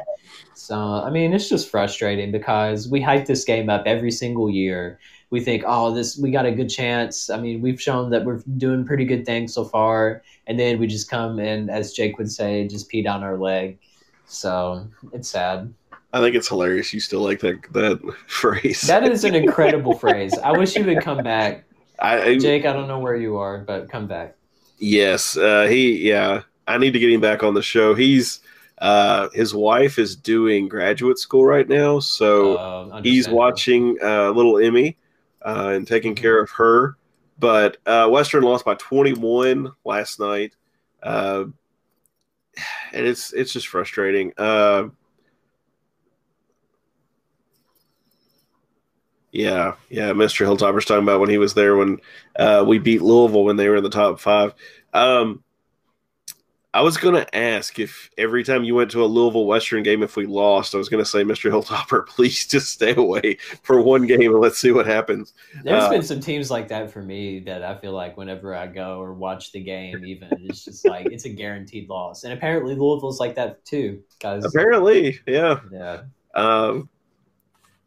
[0.54, 4.98] So, I mean, it's just frustrating because we hype this game up every single year.
[5.30, 7.30] We think, oh, this we got a good chance.
[7.30, 10.88] I mean, we've shown that we're doing pretty good things so far, and then we
[10.88, 13.78] just come and, as Jake would say, just pee down our leg.
[14.26, 15.72] So it's sad.
[16.12, 16.92] I think it's hilarious.
[16.92, 18.82] You still like that that phrase.
[18.82, 20.36] That is an incredible phrase.
[20.38, 21.64] I wish you would come back,
[21.98, 22.66] I, Jake.
[22.66, 24.36] I don't know where you are, but come back.
[24.78, 26.08] Yes, uh, he.
[26.08, 27.94] Yeah, I need to get him back on the show.
[27.94, 28.40] He's
[28.78, 34.58] uh, his wife is doing graduate school right now, so Uh, he's watching uh, little
[34.58, 34.96] Emmy
[35.42, 36.96] uh, and taking care of her.
[37.38, 40.54] But uh, Western lost by 21 last night,
[41.02, 41.44] uh,
[42.92, 44.32] and it's it's just frustrating.
[44.36, 44.88] Uh,
[49.32, 50.10] yeah, yeah.
[50.12, 50.46] Mr.
[50.46, 51.98] Hilltopper's talking about when he was there when
[52.38, 54.54] uh, we beat Louisville when they were in the top five.
[54.92, 55.42] Um,
[56.74, 60.14] I was gonna ask if every time you went to a Louisville Western game, if
[60.14, 61.50] we lost, I was gonna say, Mr.
[61.50, 65.32] Hilltopper, please just stay away for one game and let's see what happens.
[65.64, 68.66] There's Uh, been some teams like that for me that I feel like whenever I
[68.66, 72.24] go or watch the game, even it's just like it's a guaranteed loss.
[72.24, 74.44] And apparently Louisville's like that too, guys.
[74.44, 75.60] Apparently, yeah.
[75.72, 76.02] Yeah.
[76.34, 76.90] Um,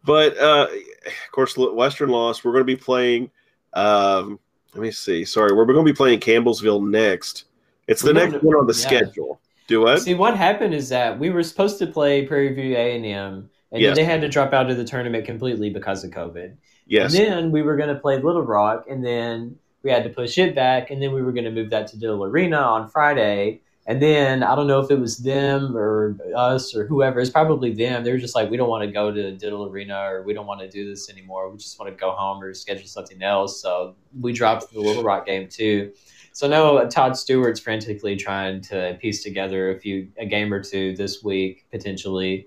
[0.04, 0.67] but uh,
[1.05, 2.43] of course, Western lost.
[2.43, 3.31] We're going to be playing.
[3.73, 4.39] Um,
[4.73, 5.25] let me see.
[5.25, 7.45] Sorry, we're going to be playing Campbellsville next.
[7.88, 8.85] It's the We next one on the yeah.
[8.88, 9.41] schedule.
[9.67, 10.01] Do what?
[10.01, 13.49] See, what happened is that we were supposed to play Prairie View A and M,
[13.71, 13.95] and Yes.
[13.95, 16.55] they had to drop out of the tournament completely because of COVID.
[16.88, 17.13] yes.
[17.13, 20.38] And then we were going to play Little Rock, and then we had to push
[20.38, 23.62] it back, and then we were going to move that to Diddle Arena on Friday.
[23.89, 27.19] And then I don't know if it was them or us or whoever.
[27.19, 28.04] It's probably them.
[28.04, 30.45] They were just like, we don't want to go to Diddle Arena or we don't
[30.45, 31.49] want to do this anymore.
[31.49, 33.60] We just want to go home or schedule something else.
[33.60, 35.91] So we dropped the Little Rock game too.
[36.34, 40.95] So now Todd Stewart's frantically trying to piece together a few a game or two
[40.95, 42.45] this week potentially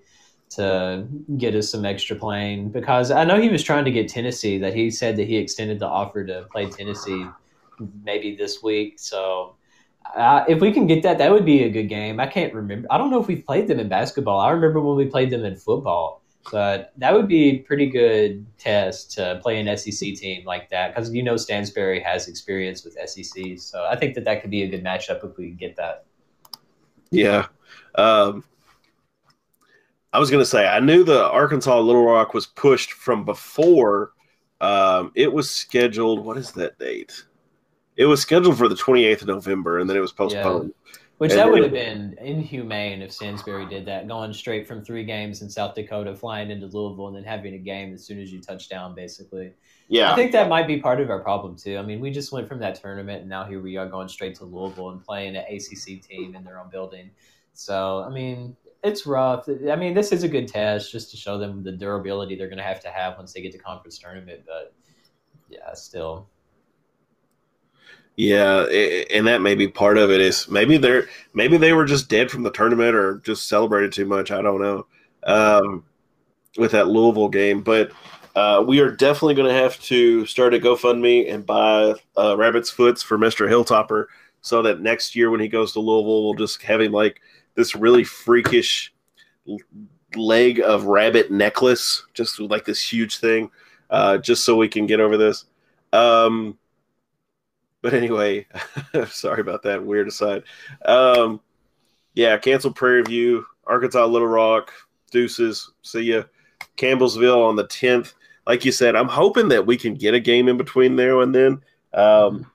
[0.50, 4.58] to get us some extra playing because I know he was trying to get Tennessee.
[4.58, 7.26] That he said that he extended the offer to play Tennessee
[8.04, 9.00] maybe this week.
[9.00, 9.56] So
[10.14, 12.20] uh, if we can get that, that would be a good game.
[12.20, 12.86] I can't remember.
[12.90, 14.40] I don't know if we've played them in basketball.
[14.40, 16.22] I remember when we played them in football.
[16.50, 20.92] But that would be a pretty good test to play an SEC team like that
[20.94, 23.58] because you know Stansbury has experience with SEC.
[23.58, 26.04] So I think that that could be a good matchup if we can get that.
[27.10, 27.46] Yeah.
[27.94, 28.42] Um,
[30.12, 34.12] I was going to say, I knew the Arkansas Little Rock was pushed from before.
[34.60, 36.24] Um, it was scheduled.
[36.24, 37.24] What is that date?
[37.96, 40.72] It was scheduled for the 28th of November, and then it was postponed.
[41.18, 45.04] Which And that would have been inhumane if Stansbury did that, going straight from three
[45.04, 48.32] games in South Dakota, flying into Louisville, and then having a game as soon as
[48.32, 49.52] you touch down, basically.
[49.86, 50.12] Yeah.
[50.12, 51.78] I think that might be part of our problem too.
[51.78, 54.34] I mean, we just went from that tournament, and now here we are going straight
[54.36, 57.10] to Louisville and playing an ACC team in their own building.
[57.54, 59.48] So, I mean, it's rough.
[59.48, 62.58] I mean, this is a good test just to show them the durability they're going
[62.58, 64.40] to have to have once they get to conference tournament.
[64.44, 64.72] But
[65.48, 66.28] yeah, still,
[68.16, 70.20] Yeah, a- and that may be part of it.
[70.20, 74.04] Is maybe they're maybe they were just dead from the tournament or just celebrated too
[74.06, 74.30] much.
[74.30, 74.86] I don't know.
[75.24, 75.84] Um,
[76.58, 77.92] with that Louisville game, but
[78.36, 82.70] uh, we are definitely going to have to start a GoFundMe and buy uh, rabbit's
[82.70, 84.06] foots for Mister Hilltopper,
[84.42, 87.20] so that next year when he goes to Louisville, we'll just have him like
[87.54, 88.92] this really freakish
[90.14, 93.50] leg of rabbit necklace, just like this huge thing,
[93.88, 95.46] uh, just so we can get over this.
[95.92, 96.58] Um,
[97.82, 98.46] but anyway,
[99.08, 100.44] sorry about that weird aside.
[100.84, 101.40] Um,
[102.14, 104.72] yeah, cancel Prairie View, Arkansas Little Rock,
[105.10, 105.70] Deuces.
[105.82, 106.22] See ya.
[106.76, 108.14] Campbellsville on the tenth.
[108.46, 111.34] Like you said, I'm hoping that we can get a game in between there and
[111.34, 111.62] then.
[111.92, 112.50] Um,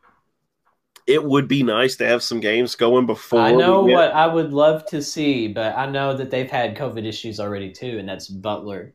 [1.06, 3.40] it would be nice to have some games going before.
[3.40, 7.06] I know what I would love to see, but I know that they've had COVID
[7.06, 8.94] issues already too, and that's Butler.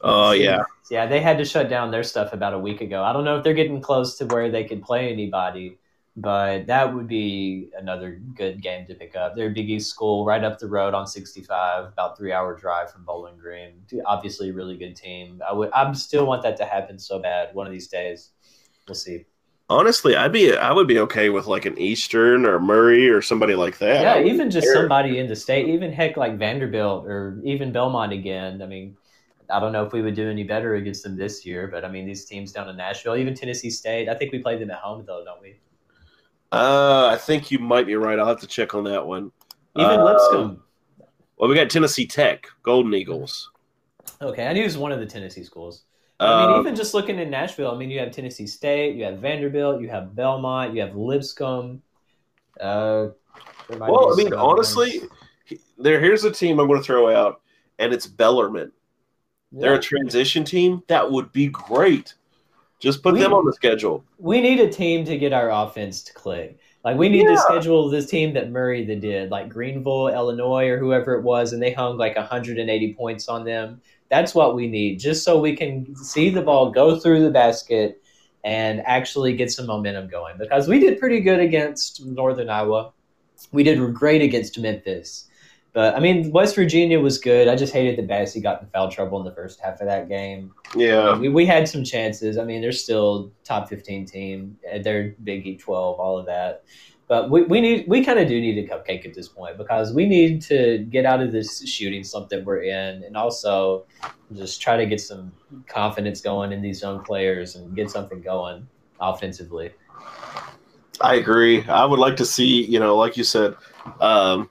[0.00, 3.02] Oh yeah, Yeah, they had to shut down their stuff about a week ago.
[3.02, 5.78] I don't know if they're getting close to where they could play anybody,
[6.16, 9.34] but that would be another good game to pick up.
[9.34, 13.04] They're Big East school right up the road on 65, about three hour drive from
[13.04, 13.82] Bowling Green.
[14.06, 15.42] Obviously, a really good team.
[15.48, 18.30] I would, I still want that to happen so bad one of these days.
[18.86, 19.24] We'll see.
[19.70, 23.54] honestly, I'd be I would be okay with like an Eastern or Murray or somebody
[23.54, 24.02] like that.
[24.02, 24.74] Yeah, even just care.
[24.74, 28.62] somebody in the state, even heck like Vanderbilt or even Belmont again.
[28.62, 28.96] I mean,
[29.50, 31.88] I don't know if we would do any better against them this year, but I
[31.88, 34.78] mean, these teams down in Nashville, even Tennessee State, I think we played them at
[34.78, 35.56] home though, don't we?
[36.52, 38.18] Uh, I think you might be right.
[38.18, 39.32] I'll have to check on that one.
[39.76, 40.62] Even Uh, Lipscomb.
[41.36, 43.50] Well, we got Tennessee Tech, Golden Eagles.
[44.22, 45.84] Okay, I knew it was one of the Tennessee schools.
[46.20, 49.04] I mean, Uh, even just looking in Nashville, I mean, you have Tennessee State, you
[49.04, 51.82] have Vanderbilt, you have Belmont, you have Lipscomb.
[52.60, 53.08] Uh,
[53.68, 55.02] well, I mean, honestly,
[55.76, 57.40] there here's a team I'm going to throw out,
[57.80, 58.70] and it's Bellarmine.
[59.60, 60.82] They're a transition team.
[60.88, 62.14] That would be great.
[62.80, 64.04] Just put We- them on the schedule.
[64.18, 66.58] we need a team to get our offense to click.
[66.84, 67.30] Like we need Yeah.
[67.30, 71.52] to schedule this team that Murray that did, like Greenville, Illinois, or whoever it was,
[71.52, 73.80] and they hung like 180 points on them.
[74.10, 78.02] That's what we need, just so we can see the ball go through the basket
[78.44, 80.34] and actually get some momentum going.
[80.38, 82.92] Because we did pretty good against Northern Iowa.
[83.52, 85.26] We did great against Memphis.
[85.74, 87.48] But I mean, West Virginia was good.
[87.48, 90.08] I just hated that Bassey got in foul trouble in the first half of that
[90.08, 90.54] game.
[90.76, 91.18] Yeah.
[91.18, 92.38] We, we had some chances.
[92.38, 94.56] I mean, they're still top 15 team.
[94.72, 96.62] Uh, They're Big E 12, all of that.
[97.08, 99.92] But we, we need we kind of do need a cupcake at this point because
[99.92, 103.84] we need to get out of this shooting slump that we're in and also
[104.34, 105.32] just try to get some
[105.66, 108.66] confidence going in these young players and get something going
[109.00, 109.72] offensively.
[111.00, 111.64] I agree.
[111.64, 113.56] I would like to see, you know, like you said,
[114.00, 114.48] Um,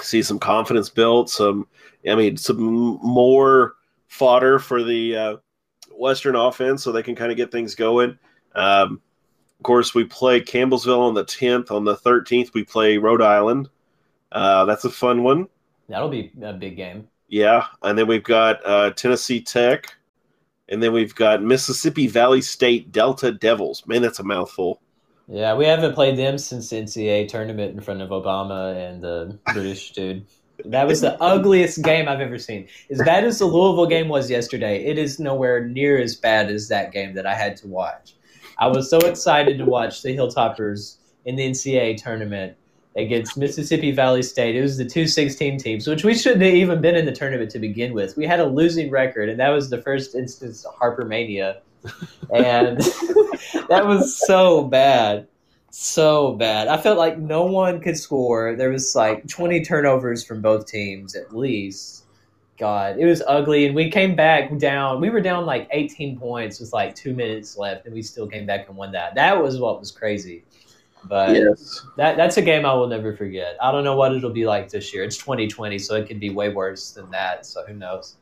[0.00, 1.66] see some confidence built, some,
[2.08, 3.74] I mean, some more
[4.08, 5.36] fodder for the uh,
[5.90, 8.18] Western offense so they can kind of get things going.
[8.54, 9.00] Um,
[9.58, 11.70] of course, we play Campbellsville on the 10th.
[11.70, 13.68] On the 13th, we play Rhode Island.
[14.32, 15.46] Uh, that's a fun one.
[15.88, 17.08] That'll be a big game.
[17.28, 17.66] Yeah.
[17.82, 19.94] And then we've got uh, Tennessee Tech.
[20.68, 23.86] And then we've got Mississippi Valley State Delta Devils.
[23.86, 24.80] Man, that's a mouthful.
[25.28, 29.38] Yeah, we haven't played them since the NCAA tournament in front of Obama and the
[29.52, 30.26] British dude.
[30.64, 32.68] That was the ugliest game I've ever seen.
[32.90, 36.68] As bad as the Louisville game was yesterday, it is nowhere near as bad as
[36.68, 38.14] that game that I had to watch.
[38.58, 42.56] I was so excited to watch the Hilltoppers in the NCAA tournament
[42.96, 44.54] against Mississippi Valley State.
[44.54, 47.50] It was the two 16 teams, which we shouldn't have even been in the tournament
[47.52, 48.16] to begin with.
[48.16, 51.62] We had a losing record, and that was the first instance of Harper Mania.
[52.34, 52.80] And
[53.72, 55.26] that was so bad.
[55.70, 56.68] So bad.
[56.68, 58.54] I felt like no one could score.
[58.54, 62.04] There was like 20 turnovers from both teams at least.
[62.58, 63.66] God, it was ugly.
[63.66, 65.00] And we came back down.
[65.00, 68.44] We were down like 18 points with like two minutes left, and we still came
[68.44, 69.14] back and won that.
[69.14, 70.44] That was what was crazy.
[71.04, 71.84] But Yes.
[71.96, 73.56] that that's a game I will never forget.
[73.60, 75.02] I don't know what it'll be like this year.
[75.02, 77.46] It's 2020, so it could be way worse than that.
[77.46, 78.16] So who knows?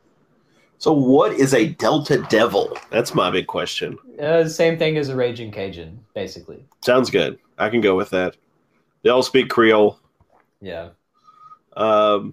[0.80, 2.74] So, what is a Delta Devil?
[2.88, 3.98] That's my big question.
[4.18, 6.64] Uh, same thing as a Raging Cajun, basically.
[6.82, 7.38] Sounds good.
[7.58, 8.38] I can go with that.
[9.02, 10.00] They all speak Creole.
[10.62, 10.88] Yeah.
[11.76, 12.32] Um,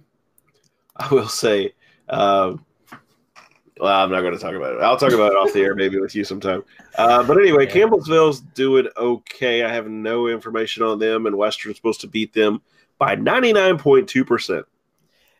[0.95, 1.73] I will say,
[2.07, 2.63] um,
[3.81, 4.81] well, I'm not going to talk about it.
[4.81, 6.63] I'll talk about it off the air maybe with you sometime.
[6.97, 7.73] Uh, but anyway, Yeah.
[7.73, 9.65] Campbellsville's doing okay.
[9.65, 12.61] I have no information on them, and Western's supposed to beat them
[12.97, 14.63] by 99.2%.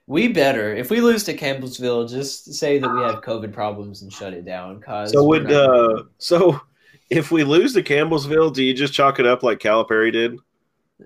[0.07, 4.11] We better if we lose to Campbellsville, just say that we have COVID problems and
[4.11, 4.79] shut it down.
[4.79, 6.61] Cause So would not- uh, so
[7.09, 10.39] if we lose to Campbellsville, do you just chalk it up like Calipari did?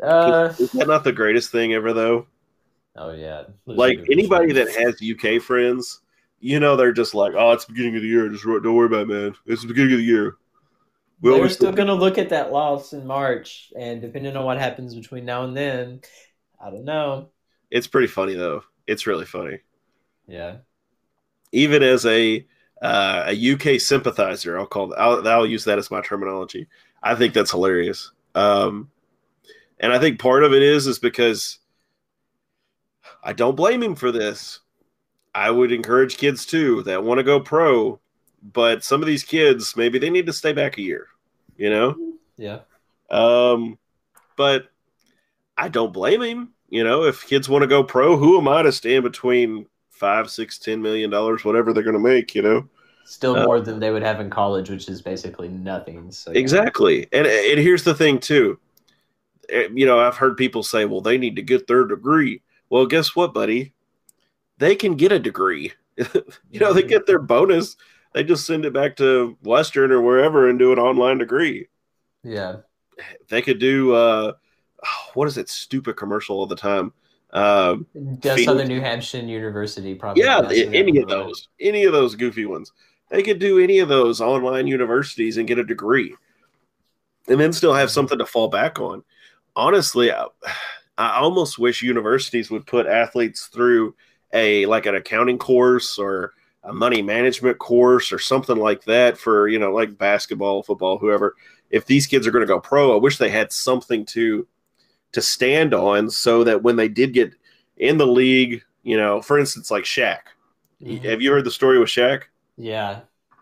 [0.02, 2.28] uh, Is that not the greatest thing ever, though?
[2.95, 6.02] oh yeah, Like anybody that has UK friends,
[6.39, 8.30] you know, they're just like, "Oh, it's the beginning of the year.
[8.30, 9.36] Just don't worry about it, man.
[9.45, 10.36] It's the beginning of the year."
[11.22, 14.58] We always still going to look at that loss in March, and depending on what
[14.58, 16.02] happens between now and then,
[16.60, 17.30] I don't know.
[17.70, 18.64] It's pretty funny though.
[18.88, 19.60] It's really funny.
[20.28, 20.58] Yeah,
[21.52, 22.46] Even as a
[22.82, 26.68] uh, a UK sympathizer, I'll call I'll, I'll use that as my terminology.
[27.04, 28.12] I think that's hilarious.
[28.36, 28.90] Um,
[29.80, 31.60] and I think part of it is is because
[33.24, 34.60] I don't blame him for this.
[35.34, 38.00] I would encourage kids too that want to go pro,
[38.42, 41.08] but some of these kids maybe they need to stay back a year.
[41.58, 41.96] You know.
[42.38, 42.60] yeah.
[43.10, 43.78] Um,
[44.36, 44.70] but
[45.58, 46.54] I don't blame him.
[46.72, 50.32] You know, if kids want to go pro, who am I to stand between five,
[50.32, 52.36] six, ten million dollars, whatever they're going to make?
[52.36, 52.70] You know,
[53.04, 56.12] Still Uh, more than they would have in college, which is basically nothing.
[56.12, 56.40] So yeah.
[56.40, 57.08] exactly.
[57.12, 58.60] And and here's the thing too.
[59.50, 62.86] Eh, You know, I've heard people say, "Well, they need to get their degree." Well,
[62.88, 63.74] guess what, buddy?
[64.60, 65.74] They can get a degree.
[66.52, 67.78] you know, they get their bonus.
[68.14, 71.70] They just send it back to Western or wherever and do an online degree.
[72.24, 72.62] Yeah.
[73.30, 74.34] They could do uh,
[75.16, 76.93] what is that stupid commercial all the time?
[77.34, 77.88] Um,
[78.20, 78.43] Does.
[78.43, 80.24] Southern New Hampshire University probably?
[80.24, 81.28] yeah, it any of on the road.
[81.30, 82.74] those, any of those goofy ones.
[83.09, 86.16] They could do any of those online universities and get a degree,
[87.28, 89.03] and then still have something to fall back on.
[89.55, 90.26] Honestly, I,
[90.97, 93.95] I almost wish universities would put athletes through
[94.34, 96.34] a like an accounting course or
[96.64, 101.36] a money management course or something like that for you know like basketball, football, whoever.
[101.70, 104.45] If these kids are going to go pro, I wish they had something to
[105.14, 107.34] to stand on so that when they did get
[107.78, 110.20] in the league, you know, for instance, like Shaq.
[110.82, 111.03] Mhm.
[111.03, 112.24] Have you heard the story with Shaq?
[112.57, 113.01] Yeah.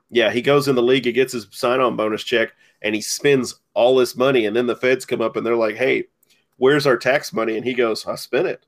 [0.09, 3.01] Yeah, he goes in the league, he gets his sign on bonus check, and he
[3.01, 4.45] spends all his money.
[4.45, 6.05] And then the feds come up and they're like, hey,
[6.57, 7.55] where's our tax money?
[7.57, 8.65] And he goes, I spent it.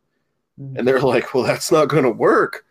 [0.76, 2.66] And they're like, well, that's not going to work.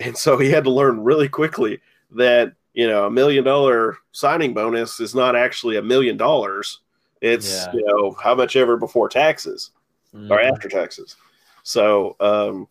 [0.00, 1.80] And so he had to learn really quickly
[2.12, 6.80] that, you know, a million dollar signing bonus is not actually a million dollars.
[7.22, 7.72] It's, Yeah.
[7.72, 9.70] you know, how much ever before taxes
[10.14, 10.30] Mhm.
[10.30, 11.16] or after taxes.
[11.62, 12.68] So um,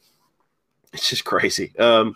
[0.93, 1.73] it's just crazy.
[1.79, 2.15] Um,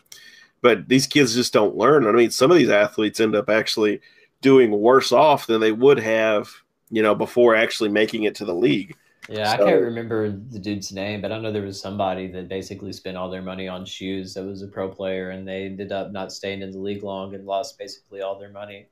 [0.61, 2.05] but these kids just don't learn.
[2.05, 4.01] I mean, some of these athletes end up actually
[4.41, 6.49] doing worse off than they would have,
[6.91, 8.95] you know, before actually making it to the league.
[9.29, 12.93] Yeah, I can't remember the dude's name, but I know there was somebody that basically
[12.93, 16.11] spent all their money on shoes that was a pro player, and they ended up
[16.11, 18.85] not staying in the league long and lost basically all their money.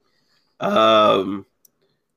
[0.60, 1.46] Um,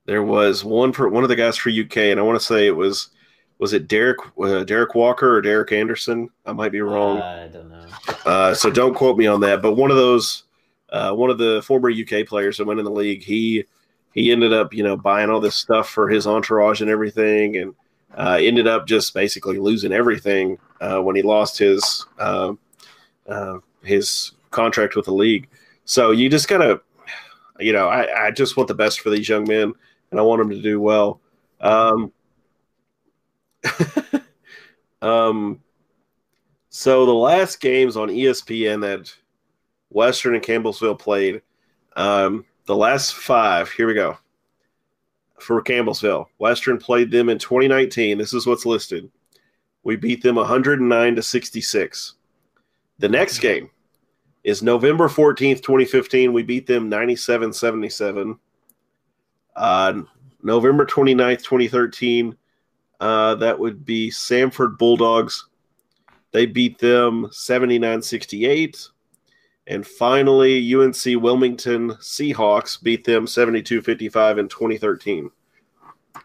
[0.07, 2.67] there was one for one of the guys for UK, and I want to say
[2.67, 3.11] it was
[3.59, 6.31] was it Derek uh, Derek Walker or Derek Anderson?
[6.45, 7.21] I might be wrong.
[7.21, 7.87] I don't know.
[8.25, 9.63] Uh, so don't quote me on that.
[9.63, 10.45] But one of those,
[10.91, 13.65] uh, one of the former UK players that went in the league, he
[14.13, 17.75] he ended up, you know, buying all this stuff for his entourage and everything, and
[18.17, 22.53] uh, ended up just basically losing everything uh, when he lost his uh,
[23.29, 25.49] uh, his contract with the league.
[25.85, 26.81] So you just gotta,
[27.59, 29.73] you know, I, I just want the best for these young men,
[30.11, 31.21] and I want them to do well.
[31.61, 32.13] Um,
[35.03, 35.61] um,
[36.69, 39.15] so the last games on ESPN that
[39.91, 41.43] Western and Campbellsville played,
[41.97, 43.71] um, the last five.
[43.71, 44.19] Here we go.
[45.41, 48.17] For Campbellsville, Western played them in 2019.
[48.19, 49.11] This is what's listed.
[49.85, 52.15] We beat them 109 to 66.
[52.99, 53.71] The next game
[54.45, 56.33] is November 14th, 2015.
[56.33, 58.39] We beat them 97 77.
[59.57, 60.03] Uh,
[60.43, 62.37] November 29th, 2013.
[63.01, 65.49] Uh, that would be Samford Bulldogs.
[66.33, 68.89] They beat them 79 68.
[69.69, 75.31] And finally, UNC Wilmington Seahawks beat them 72 55 in 2013.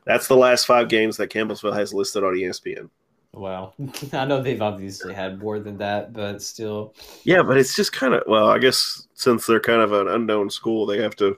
[0.06, 2.90] That's the last five games that Campbellsville has listed on ESPN.
[3.34, 3.74] Wow.
[4.14, 6.94] I know they've obviously had more than that, but still.
[7.24, 10.50] Yeah, but it's just kind of, well, I guess since they're kind of an unknown
[10.50, 11.38] school, they have to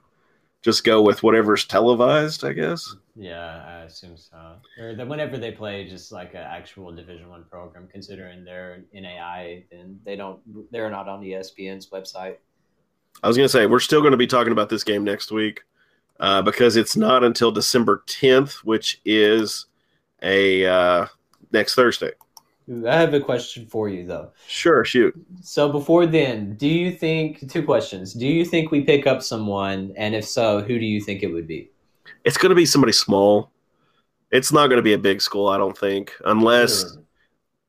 [0.64, 2.96] just go with whatever's televised, I guess.
[3.16, 4.56] Yeah, I assume so.
[4.80, 10.00] Or whenever they play just like an actual Division One program, considering they're NAIA, then
[10.06, 10.40] they don't.
[10.72, 12.38] They're not on ESPN's website.
[13.22, 15.32] I was going to say, we're still going to be talking about this game next
[15.32, 15.62] week
[16.20, 19.68] uh, because it's not until December 10th, which is
[20.24, 21.08] a uh,
[21.52, 22.12] next Thursday.
[22.88, 24.32] I have a question for you though.
[24.48, 25.14] Sure, shoot.
[25.42, 28.14] So before then, do you think two questions?
[28.14, 31.28] Do you think we pick up someone, and if so, who do you think it
[31.28, 31.70] would be?
[32.24, 33.52] It's going to be somebody small.
[34.32, 37.04] It's not going to be a big school, I don't think, unless Sure.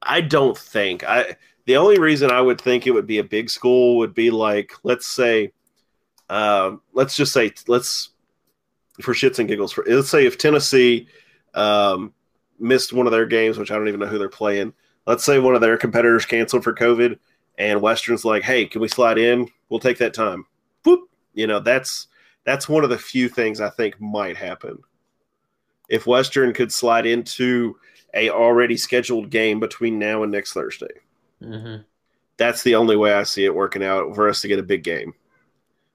[0.03, 1.37] I don't think I.
[1.67, 4.73] The only reason I would think it would be a big school would be like,
[4.83, 5.53] let's say,
[6.29, 8.11] uh, let's just say, let's
[9.01, 9.73] for shits and giggles.
[9.73, 11.09] For let's say if Tennessee
[11.55, 12.13] um,
[12.59, 14.73] missed one of their games, which I don't even know who they're playing.
[15.07, 17.19] Let's say one of their competitors canceled for COVID,
[17.59, 19.49] and Western's like, "Hey, can we slide in?
[19.69, 20.47] We'll take that time."
[20.85, 21.09] Whoop.
[21.35, 22.09] You know, that's
[22.45, 24.79] that's one of the few things I think might happen.
[25.89, 27.77] If Western could slide into
[28.15, 30.87] a already scheduled game between now and next Thursday,
[31.43, 31.83] Mm-hmm.
[32.37, 34.83] that's the only way I see it working out for us to get a big
[34.85, 35.15] game.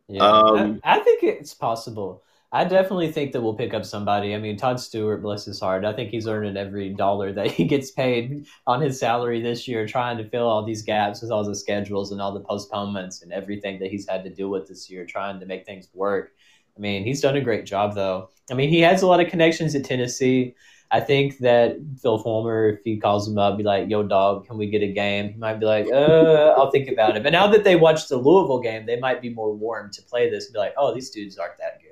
[0.07, 2.24] Yeah, Um, I, I think it's possible.
[2.52, 4.34] I definitely think that we'll pick up somebody.
[4.34, 7.66] I mean, Todd Stewart, bless his heart, I think he's earning every dollar that he
[7.66, 11.43] gets paid on his salary this year, trying to fill all these gaps with all
[11.43, 14.89] the schedules and all the postponements and everything that he's had to deal with this
[14.89, 16.32] year, trying to make things work.
[16.76, 18.30] I mean, he's done a great job, though.
[18.50, 20.56] I mean, he has a lot of connections at Tennessee.
[20.91, 24.58] I think that Phil Fulmer, if he calls him up, be like, "Yo, dog, can
[24.58, 27.45] we get a game?" He might be like, "Uh, I'll think about it." But now
[27.47, 30.54] that they watched the Louisville game, they might be more warm to play this and
[30.54, 31.88] be like, "Oh, these dudes aren't that good.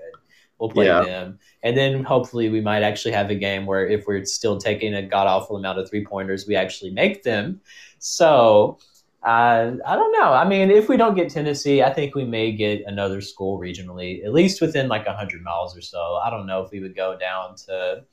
[0.59, 1.03] We'll play Yeah.
[1.03, 4.93] them." And then hopefully we might actually have a game where if we're still taking
[4.95, 7.61] a god awful amount of three pointers, we actually make them.
[7.99, 8.77] So.
[9.23, 10.31] Uh, I don't know.
[10.31, 14.23] I mean, if we don't get Tennessee, I think we may get another school regionally,
[14.23, 16.21] at least within like 100 miles or so.
[16.23, 18.05] I don't know if we would go down to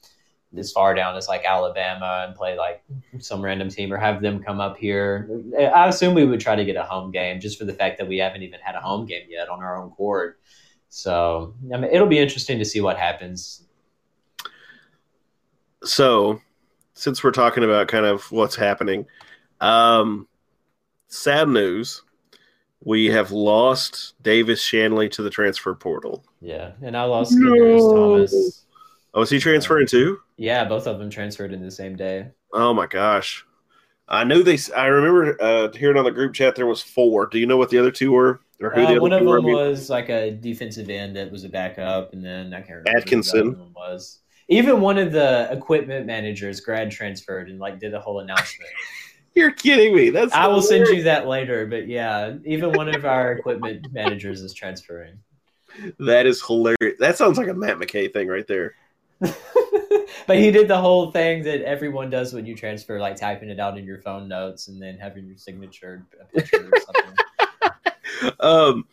[0.56, 2.82] as far down as like Alabama and play like
[3.18, 5.28] some random team or have them come up here.
[5.58, 8.08] I assume we would try to get a home game just for the fact that
[8.08, 10.40] we haven't even had a home game yet on our own court.
[10.94, 13.64] So I mean, it'll be interesting to see what happens.
[15.82, 16.40] So,
[16.92, 19.04] since we're talking about kind of what's happening,
[19.60, 20.28] um,
[21.08, 22.02] sad news:
[22.84, 26.24] we have lost Davis Shanley to the transfer portal.
[26.40, 28.64] Yeah, and I lost Kevaris Thomas.
[29.14, 30.20] Oh, is he transferring too?
[30.36, 32.28] Yeah, both of them transferred in the same day.
[32.52, 33.44] Oh my gosh!
[34.06, 34.58] I knew they.
[34.76, 37.26] I remember uh, hearing on the group chat there was four.
[37.26, 39.90] Do you know what the other two were, or who Uh, one of them was
[39.90, 43.72] like a defensive end that was a backup, and then I can't remember Atkinson.
[43.74, 44.20] was.
[44.48, 48.70] Even one of the equipment managers grad transferred and like did a whole announcement.
[49.34, 50.10] You're kidding me.
[50.10, 54.40] That's I will send you that later, but yeah, even one of our equipment managers
[54.40, 55.18] is transferring.
[55.98, 56.98] That is hilarious.
[57.00, 58.74] That sounds like a Matt McKay thing right there.
[59.20, 63.58] but he did the whole thing that everyone does when you transfer, like typing it
[63.58, 67.23] out in your phone notes and then having your signature a picture or something.
[68.40, 68.86] Um,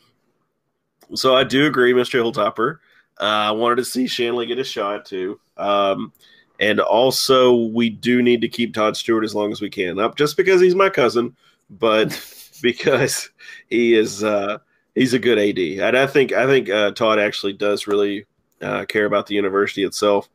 [1.13, 2.21] so I do agree, Mr.
[2.21, 2.79] Hilltopper.
[3.19, 5.39] Uh, I wanted to see Shanley get a shot too.
[5.57, 6.13] Um,
[6.59, 9.95] and also we do need to keep Todd Stewart as long as we can.
[9.95, 11.35] Not just because he's my cousin,
[11.69, 12.09] but
[12.61, 13.29] because
[13.69, 14.59] he is uh,
[14.95, 15.57] he's a good AD.
[15.85, 18.25] And I think I think uh, Todd actually does really
[18.61, 20.29] uh, care about the university itself.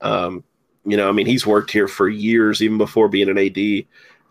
[0.00, 0.44] Um,
[0.84, 3.86] you know, I mean, he's worked here for years, even before being an AD.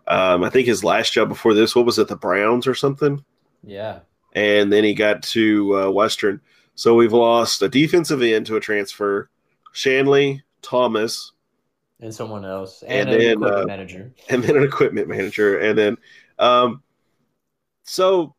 [0.07, 3.23] Um, I think his last job before this, what was it, the Browns or something?
[3.63, 3.99] Yeah.
[4.33, 6.41] and then he got to uh, Western.
[6.75, 9.29] So we've lost a defensive end to a transfer,
[9.73, 11.33] Shanley, Thomas,
[11.99, 14.11] and someone else, And and, an then, equipment uh, manager.
[14.29, 15.97] and then an equipment manager, and then
[16.39, 16.81] um,
[17.83, 18.33] so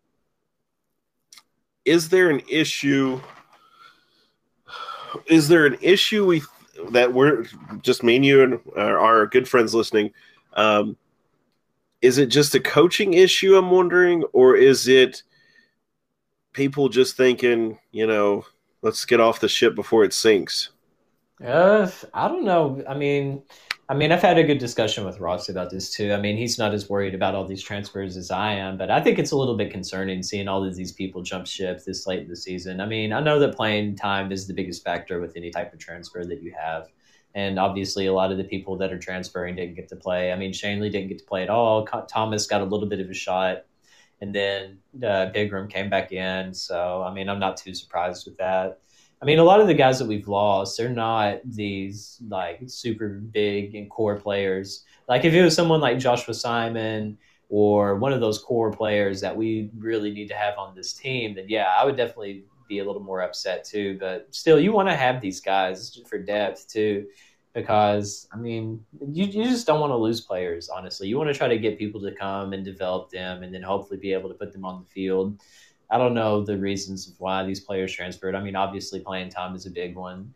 [1.85, 3.21] is there an issue?
[5.27, 6.43] Is there an issue we
[6.91, 7.45] that we're
[7.83, 10.11] just me and you and our, our good friends listening?
[10.55, 10.97] Um,
[12.03, 13.57] is it just a coaching issue?
[13.57, 15.23] I'm wondering, or is it
[16.53, 18.45] people just thinking, you know,
[18.83, 20.71] let's get off the ship before it sinks?
[21.43, 22.85] Uh, I don't know.
[22.89, 23.43] I mean,
[23.89, 26.13] I mean, I've had a good discussion with Ross about this too.
[26.13, 29.01] I mean, he's not as worried about all these transfers as I am, but I
[29.01, 32.21] think it's a little bit concerning seeing all of these people jump ship this late
[32.21, 32.81] in the season.
[32.81, 35.79] I mean, I know that playing time is the biggest factor with any type of
[35.79, 36.89] transfer that you have.
[37.35, 40.33] And obviously, a lot of the people that are transferring didn't get to play.
[40.33, 41.87] I mean, Shanley didn't get to play at all.
[41.87, 43.65] Thomas got a little bit of a shot,
[44.21, 46.53] and then uh, Pigrome came back in.
[46.53, 48.81] So, I mean, I'm not too surprised with that.
[49.23, 53.09] I mean, a lot of the guys that we've lost, they're not these like super
[53.09, 54.85] big and core players.
[55.09, 57.17] Like if it was someone like Joshua Simon
[57.49, 61.37] or one of those core players that we really need to have on this team,
[61.37, 63.97] then yeah, I would definitely be a little more upset too.
[64.01, 67.07] But still, you want to have these guys for depth too,
[67.55, 70.69] because I mean, you, you just don't want to lose players.
[70.69, 73.63] Honestly, you want to try to get people to come and develop them, and then
[73.63, 75.41] hopefully be able to put them on the field.
[75.91, 78.35] I don't know the reasons why these players transferred.
[78.35, 80.33] I mean, obviously playing time is a big one.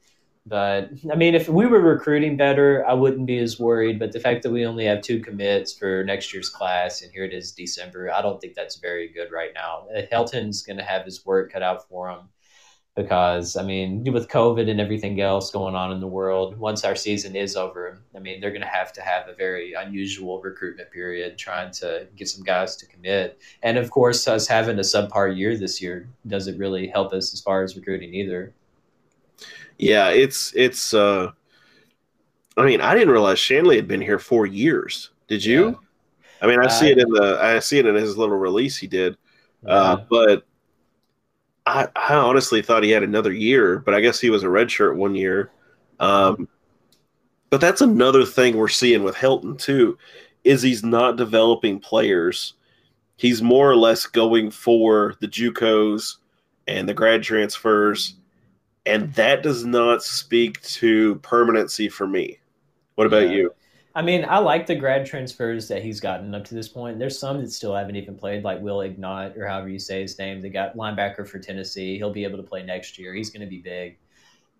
[0.48, 3.98] But I mean, if we were recruiting better, I wouldn't be as worried.
[3.98, 7.24] But the fact that we only have two commits for next year's class, and here
[7.24, 9.86] it is December, I don't think that's very good right now.
[9.94, 12.28] Uh, Helton's going to have his work cut out for him
[12.94, 16.94] because, I mean, with COVID and everything else going on in the world, once our
[16.94, 20.92] season is over, I mean, they're going to have to have a very unusual recruitment
[20.92, 23.42] period trying to get some guys to commit.
[23.62, 27.40] And of course, us having a subpar year this year doesn't really help us as
[27.40, 28.54] far as recruiting either.
[29.78, 30.94] Yeah, it's it's.
[30.94, 31.32] uh
[32.56, 35.10] I mean, I didn't realize Shanley had been here four years.
[35.28, 35.68] Did you?
[35.68, 35.74] Yeah.
[36.40, 38.76] I mean, I see Uh, it in the I see it in his little release
[38.76, 39.16] he did,
[39.66, 40.46] uh, but
[41.66, 43.78] I, I honestly thought he had another year.
[43.78, 45.50] But I guess he was a red shirt one year.
[46.00, 46.48] Um,
[47.50, 49.98] but that's another thing we're seeing with Helton too,
[50.44, 52.54] is he's not developing players.
[53.16, 56.16] He's more or less going for the JUCOs
[56.66, 58.16] and the grad transfers,
[58.86, 62.38] and that does not speak to permanency for me.
[62.94, 63.30] What about Yeah.
[63.30, 63.54] you?
[63.94, 66.98] I mean, I like the grad transfers that he's gotten up to this point.
[66.98, 70.18] There's some that still haven't even played, like Will Ignont, or however you say his
[70.18, 70.42] name.
[70.42, 71.96] They got linebacker for Tennessee.
[71.96, 73.14] He'll be able to play next year.
[73.14, 73.98] He's going to be big.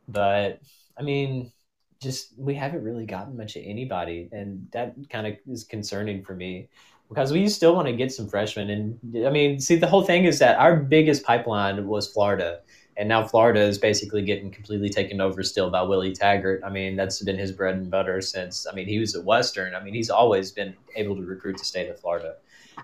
[0.09, 0.61] But,
[0.99, 1.53] I mean,
[2.01, 4.31] just we haven't really gotten much of anybody.
[4.33, 6.68] And that kind of is concerning for me
[7.09, 8.70] because we still want to get some freshmen.
[8.70, 12.61] And, I mean, see, the whole thing is that our biggest pipeline was Florida.
[12.99, 16.63] And now Florida is basically getting completely taken over still by Willie Taggart.
[16.65, 18.67] I mean, that's been his bread and butter since.
[18.67, 19.75] I mean, he was at Western.
[19.75, 22.37] I mean, he's always been able to recruit the state of Florida.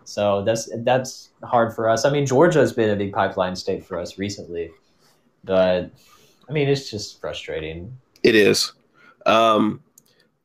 [0.05, 2.05] So that's that's hard for us.
[2.05, 4.71] I mean, Georgia has been a big pipeline state for us recently,
[5.45, 5.91] but
[6.49, 7.97] I mean, it's just frustrating.
[8.23, 8.73] It is.
[9.27, 9.83] Um,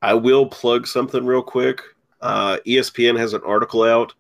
[0.02, 1.82] I will plug something real quick.
[2.22, 4.14] Uh, ESPN has an article out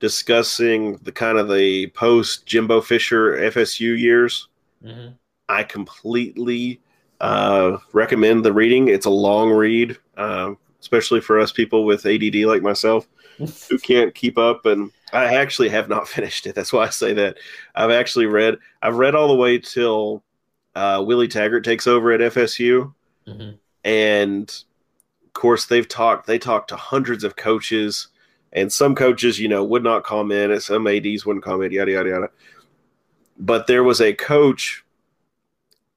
[0.00, 4.48] discussing the kind of the post Jimbo Fisher FSU years.
[4.84, 5.12] Mm-hmm.
[5.48, 6.80] I completely
[7.20, 8.88] uh, recommend the reading.
[8.88, 13.06] It's a long read, um, especially for us people with ADD like myself
[13.68, 14.64] who can't keep up.
[14.66, 16.54] And I actually have not finished it.
[16.54, 17.36] That's why I say that.
[17.74, 18.56] I've actually read.
[18.82, 20.22] I've read all the way till
[20.74, 22.94] uh, Willie Taggart takes over at FSU,
[23.26, 23.58] Mhm.
[23.84, 24.64] and
[25.26, 26.26] of course they've talked.
[26.26, 28.08] They talked to hundreds of coaches,
[28.52, 30.52] and some coaches, you know, would not comment.
[30.52, 31.72] and Some ads wouldn't comment.
[31.72, 32.28] Yada yada yada.
[33.40, 34.84] But there was a coach,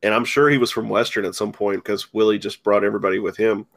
[0.01, 3.19] and I'm sure he was from Western at some point because Willie just brought everybody
[3.19, 3.67] with him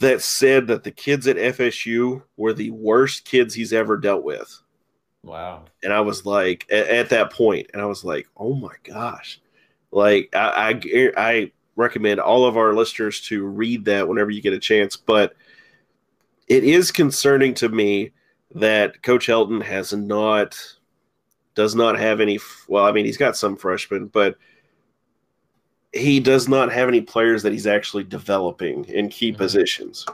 [0.00, 4.60] that said that the kids at FSU were the worst kids he's ever dealt with.
[5.22, 5.64] Wow.
[5.82, 9.40] And I was like, at, at that point, and I was like, oh my gosh.
[9.90, 14.52] Like, I, I, I recommend all of our listeners to read that whenever you get
[14.52, 14.96] a chance.
[14.96, 15.34] But
[16.48, 18.10] it is concerning to me
[18.54, 20.58] that Coach Helton has not,
[21.54, 22.38] does not have any,
[22.68, 24.36] well, I mean, he's got some freshmen, but
[25.92, 29.36] he does not have any players that he's actually developing in key Mhm.
[29.38, 30.04] positions.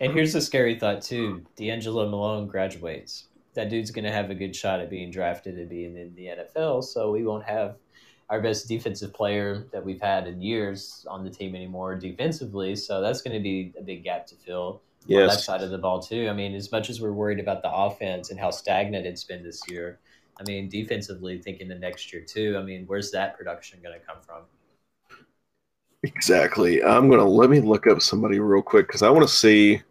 [0.00, 3.28] And here's the scary thought too: D'Angelo Malone graduates.
[3.54, 6.28] That dude's going to have a good shot at being drafted and being in the
[6.28, 6.82] NFL.
[6.82, 7.76] So we won't have
[8.28, 12.74] our best defensive player that we've had in years on the team anymore defensively.
[12.76, 15.44] So that's going to be a big gap to fill on that Yes.
[15.44, 16.28] side of the ball too.
[16.28, 19.42] I mean, as much as we're worried about the offense and how stagnant it's been
[19.44, 20.00] this year,
[20.38, 22.56] I mean, defensively thinking the next year too.
[22.58, 24.42] I mean, where's that production going to come from?
[26.02, 26.82] Exactly.
[26.84, 29.82] I'm gonna let me look up somebody real quick because I want to see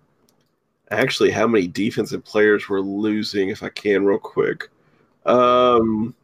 [0.91, 4.69] actually how many defensive players we're losing if I can real quick.
[5.25, 6.15] Um,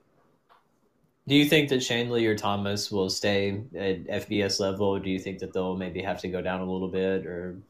[1.27, 4.87] Do you think that Shanley or Thomas will stay at FBS level?
[4.87, 7.61] Or do you think that they'll maybe have to go down a little bit, or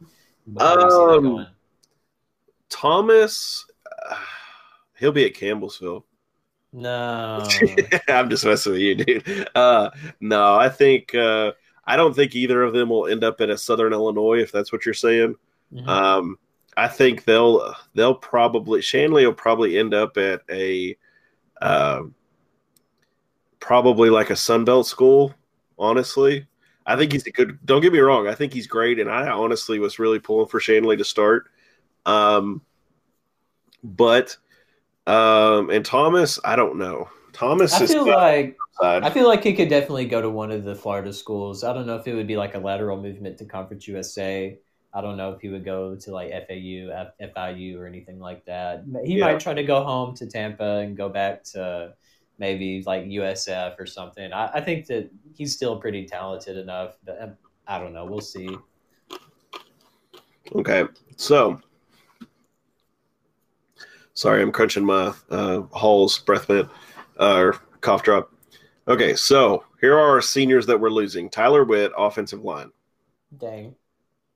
[0.59, 1.47] how do you see that Um.
[2.69, 3.65] Thomas,
[4.09, 4.15] uh,
[4.97, 6.03] he'll be at Campbellsville.
[6.73, 7.45] No,
[8.07, 9.49] I'm just messing with you, dude.
[9.55, 9.89] Uh,
[10.21, 11.51] no, I think uh,
[11.85, 14.71] I don't think either of them will end up at a Southern Illinois if that's
[14.71, 15.35] what you're saying.
[15.73, 15.87] Mhm.
[15.87, 16.39] Um,
[16.77, 20.97] I think they'll they'll probably Shanley will probably end up at a
[21.61, 22.03] uh,
[23.59, 25.33] probably like a Sunbelt school.
[25.77, 26.47] Honestly,
[26.85, 27.59] I think he's a good.
[27.65, 28.27] Don't get me wrong.
[28.27, 31.45] I think he's great, and I honestly was really pulling for Shanley to start.
[32.05, 32.61] Um,
[33.83, 34.37] but
[35.07, 37.09] um, and Thomas, I don't know.
[37.33, 39.03] Thomas I is feel like upside.
[39.03, 41.63] I feel like he could definitely go to one of the Florida schools.
[41.63, 44.57] I don't know if it would be like a lateral movement to Conference USA.
[44.93, 48.43] I don't know if he would go to like FAU, F- FIU, or anything like
[48.45, 48.83] that.
[49.05, 49.27] He Yeah.
[49.27, 51.93] might try to go home to Tampa and go back to
[52.37, 54.33] maybe like USF or something.
[54.33, 57.37] I, I think that he's still pretty talented enough, but um,
[57.67, 58.05] I don't know.
[58.05, 58.49] We'll see.
[60.53, 60.83] Okay,
[61.15, 61.61] so
[64.21, 66.69] sorry, I'm crunching my uh, Hall's breath mint
[67.19, 68.31] uh, or cough drop.
[68.87, 72.71] Okay, so here are our seniors that we're losing: Tyler Witt, offensive line;
[73.35, 73.75] Dang,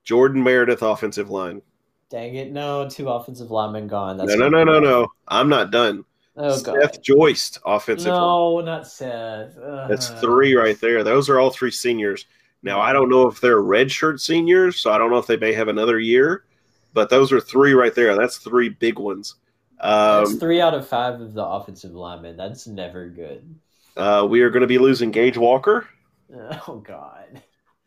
[0.04, 1.62] Jordan Meredith, offensive line.
[2.10, 2.52] dang it!
[2.52, 4.16] No, two offensive linemen gone.
[4.16, 5.08] That's no, no, no, no, no.
[5.28, 6.04] I'm not done.
[6.36, 6.76] Oh god.
[6.80, 8.20] Seth Joyce, offensive line.
[8.20, 9.56] No, not Seth.
[9.56, 9.88] Ugh.
[9.88, 11.02] That's three right there.
[11.02, 12.26] Those are all three seniors.
[12.62, 15.52] Now I don't know if they're redshirt seniors, so I don't know if they may
[15.52, 16.44] have another year,
[16.92, 18.16] but those are three right there.
[18.16, 19.36] That's three big ones.
[19.80, 22.36] That's Um, three out of five of the offensive linemen.
[22.36, 23.54] That's never good.
[23.96, 25.86] uh, we are going to be losing Gage Walker,
[26.68, 27.42] Oh God.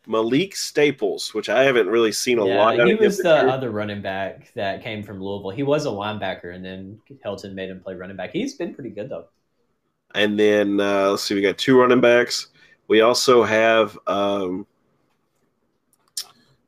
[0.07, 2.77] Malik Staples, which I haven't really seen a lot.
[2.77, 3.47] Yeah, out he was the year.
[3.49, 5.51] other running back that came from Louisville.
[5.51, 8.31] He was a linebacker, and then Helton made him play running back.
[8.31, 9.25] He's been pretty good though.
[10.15, 12.47] And then uh, let's see, we got two running backs.
[12.87, 14.65] We also have um,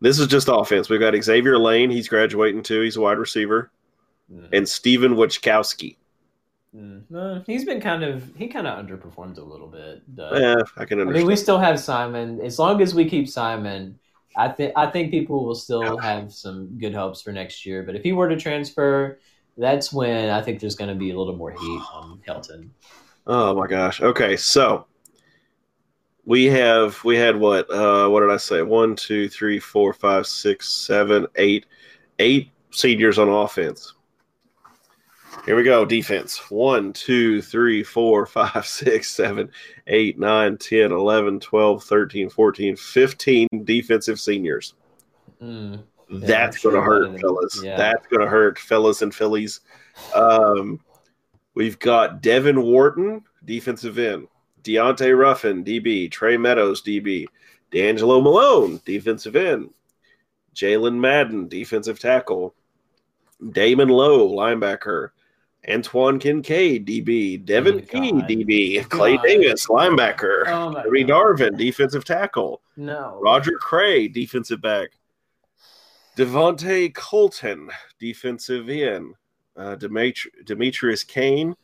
[0.02, 0.90] this is just offense.
[0.90, 1.90] We've got Xavier Lane.
[1.90, 2.82] He's graduating too.
[2.82, 3.72] He's a wide receiver,
[4.32, 4.50] Mm.
[4.54, 5.98] and Steven Wachkowski.
[6.76, 7.04] Mm.
[7.14, 10.04] Uh, he's been kind of he kind of underperformed a little bit.
[10.08, 11.10] But, Yeah, I can Understand.
[11.10, 12.40] I mean, we still have Simon.
[12.42, 14.00] As long as we keep Simon,
[14.38, 17.84] I think I think people will still have some good hopes for next year.
[17.84, 19.20] But if he were to transfer,
[19.58, 22.70] that's when I think there's going to be a little more heat on Helton.
[23.28, 24.02] Oh my gosh.
[24.02, 24.86] Okay, so
[26.24, 27.70] we have we had what?
[27.70, 28.62] Uh what did I say?
[28.62, 31.66] One, two, three, four, five, six, seven, eight,
[32.20, 33.94] eight seniors on offense.
[35.46, 35.86] Here we go.
[35.86, 36.52] Defense.
[36.52, 39.50] One, two, three, four, five, six, seven,
[39.88, 44.76] eight, nine, 10, 11, 12, 13, 14, 15 defensive seniors.
[45.42, 45.84] Mm.
[46.10, 47.62] That's I'm going to hurt, fellas.
[47.64, 47.76] yeah.
[47.78, 49.62] That's going to hurt, fellas and fillies.
[50.14, 50.80] Um,
[51.56, 54.28] we've got Devin Wharton, defensive end.
[54.64, 56.12] Deontay Ruffin, DB.
[56.12, 57.26] Trey Meadows, DB.
[57.72, 59.74] D'Angelo Malone, defensive end.
[60.54, 62.54] Jalen Madden, defensive tackle.
[63.52, 65.10] Damon Lowe, linebacker.
[65.70, 67.43] Antoine Kincaid, DB.
[67.45, 68.89] Devin Oh, Key, DB.
[68.89, 69.24] Clay God.
[69.26, 70.47] Dingus, linebacker.
[70.47, 72.62] Oh my Harry Darvin, defensive tackle.
[72.78, 73.20] No.
[73.22, 74.89] Roger Cray, defensive back.
[76.18, 79.16] Devontae Colton, defensive end.
[79.55, 81.55] Uh, Demetri- Demetrius Kane,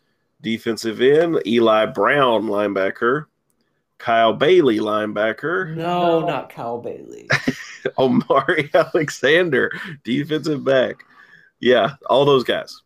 [0.42, 1.42] defensive end.
[1.46, 3.26] Eli Brown, linebacker.
[3.98, 5.76] Kyle Bailey, linebacker.
[5.76, 7.28] No, not Kyle Bailey.
[7.98, 9.72] Omari Alexander,
[10.04, 11.04] defensive back.
[11.60, 12.84] Yeah, all those guys.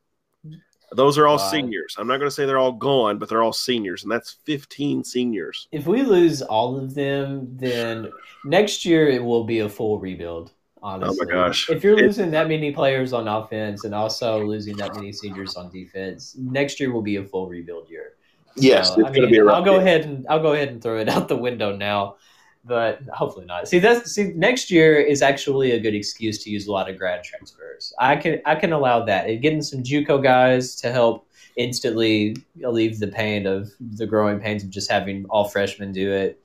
[0.93, 1.95] Those are all seniors.
[1.97, 5.03] I'm not going to say they're all gone, but they're all seniors, and that's 15
[5.03, 5.67] seniors.
[5.71, 8.09] if we lose all of them, then
[8.43, 10.51] next year it will be a full rebuild.
[10.83, 11.69] Honestly, oh my gosh.
[11.69, 15.55] If you're It- losing that many players on offense and also losing that many seniors
[15.55, 18.13] on defense, next year will be a full rebuild year.
[18.57, 19.81] Yes, So, it's I going to mean, be a rough I'll go year.
[19.81, 22.15] ahead and I'll go ahead and throw it out the window now,
[22.63, 23.67] but hopefully not.
[23.67, 26.97] See, that's see next year is actually a good excuse to use a lot of
[26.97, 27.93] grad transfers.
[27.99, 29.29] I can I can allow that.
[29.29, 34.63] And getting some JUCO guys to help instantly alleviate the pain of the growing pains
[34.63, 36.39] of just having all freshmen do it,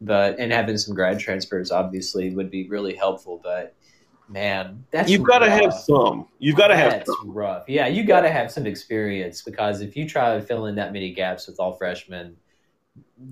[0.00, 3.40] but and having some grad transfers obviously would be really helpful.
[3.42, 3.74] But
[4.28, 6.26] man, that's You've got to have some.
[6.38, 7.32] You've got to have That's some.
[7.32, 7.68] rough.
[7.68, 10.92] Yeah, you got to have some experience because if you try to fill in that
[10.92, 12.36] many gaps with all freshmen,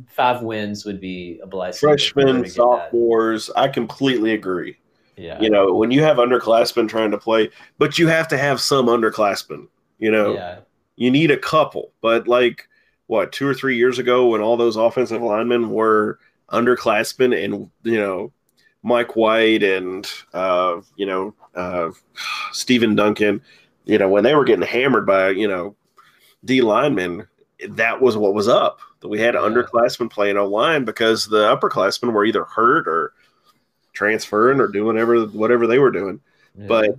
[0.08, 1.88] five wins would be a blessing.
[1.88, 2.54] freshmen, to get that.
[2.54, 3.50] sophomores.
[3.56, 4.76] I completely agree.
[5.16, 5.40] Yeah.
[5.40, 8.86] You know, when you have underclassmen trying to play, but you have to have some
[8.86, 9.68] underclassmen.
[9.98, 10.58] You know, yeah.
[10.96, 11.92] you need a couple.
[12.00, 12.68] But like
[13.06, 16.18] what two or three years ago, when all those offensive linemen were
[16.50, 18.32] underclassmen and you know
[18.82, 21.90] Mike White and uh, you know uh,
[22.52, 23.40] Stephen Duncan,
[23.84, 25.76] you know when they were getting hammered by you know
[26.44, 27.26] D linemen,
[27.70, 28.80] that was what was up.
[29.00, 29.40] That we had Yeah.
[29.40, 33.12] underclassmen playing O line because the upperclassmen were either hurt or
[33.92, 36.20] transferring or doing whatever whatever they were doing.
[36.68, 36.96] But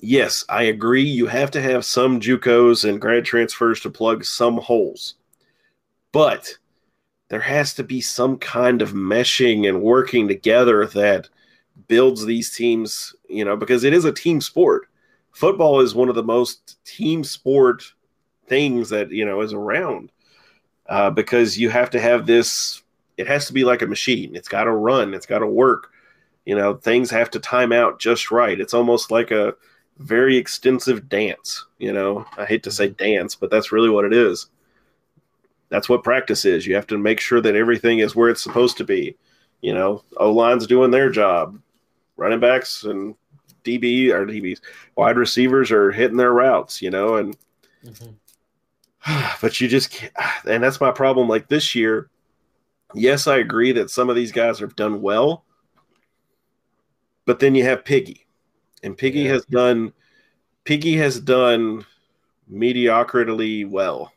[0.00, 1.02] yes, I agree.
[1.02, 5.14] You have to have some JUCOs and grad transfers to plug some holes,
[6.12, 6.56] but
[7.28, 11.28] there has to be some kind of meshing and working together that
[11.88, 13.14] builds these teams.
[13.28, 14.88] You know, because it is a team sport.
[15.32, 17.92] Football is one of the most team sport
[18.48, 20.10] things that you know is around
[20.88, 22.82] uh, because you have to have this.
[23.16, 24.36] It has to be like a machine.
[24.36, 25.12] It's got to run.
[25.12, 25.90] It's got to work
[26.48, 29.54] you know things have to time out just right it's almost like a
[29.98, 34.14] very extensive dance you know i hate to say dance but that's really what it
[34.14, 34.46] is
[35.68, 38.78] that's what practice is you have to make sure that everything is where it's supposed
[38.78, 39.14] to be
[39.60, 41.60] you know o line's doing their job
[42.16, 43.14] running backs and
[43.62, 44.60] db or dbs
[44.96, 47.36] wide receivers are hitting their routes you know and
[47.84, 48.14] Mhm.
[49.40, 50.12] but you just can't
[50.46, 52.08] and that's my problem like this year
[52.94, 55.44] yes i agree that some of these guys have done well
[57.26, 58.26] but then you have piggy
[58.82, 59.32] and piggy Yeah.
[59.32, 59.92] has done
[60.64, 61.84] piggy has done
[62.48, 64.12] mediocrity well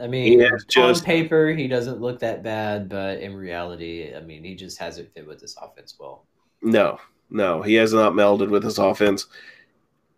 [0.00, 4.20] I mean, Yeah, just- on paper he doesn't look that bad, but in reality, I
[4.20, 6.24] mean, he just hasn't fit with this offense well.
[6.62, 6.98] no
[7.30, 9.26] no he has not melded with his offense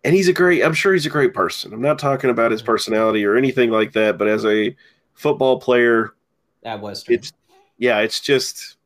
[0.05, 1.73] and he's a great i'm sure he's a great person.
[1.73, 2.73] I'm not talking about his mm-hmm.
[2.73, 4.75] personality or anything like that but as a
[5.15, 6.15] football player
[6.63, 7.33] At Western, it's
[7.79, 8.77] yeah it's just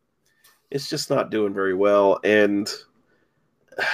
[0.70, 2.18] it's just not doing very well.
[2.24, 2.70] And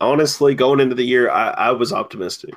[0.00, 2.54] honestly going into the year i, I was optimistic.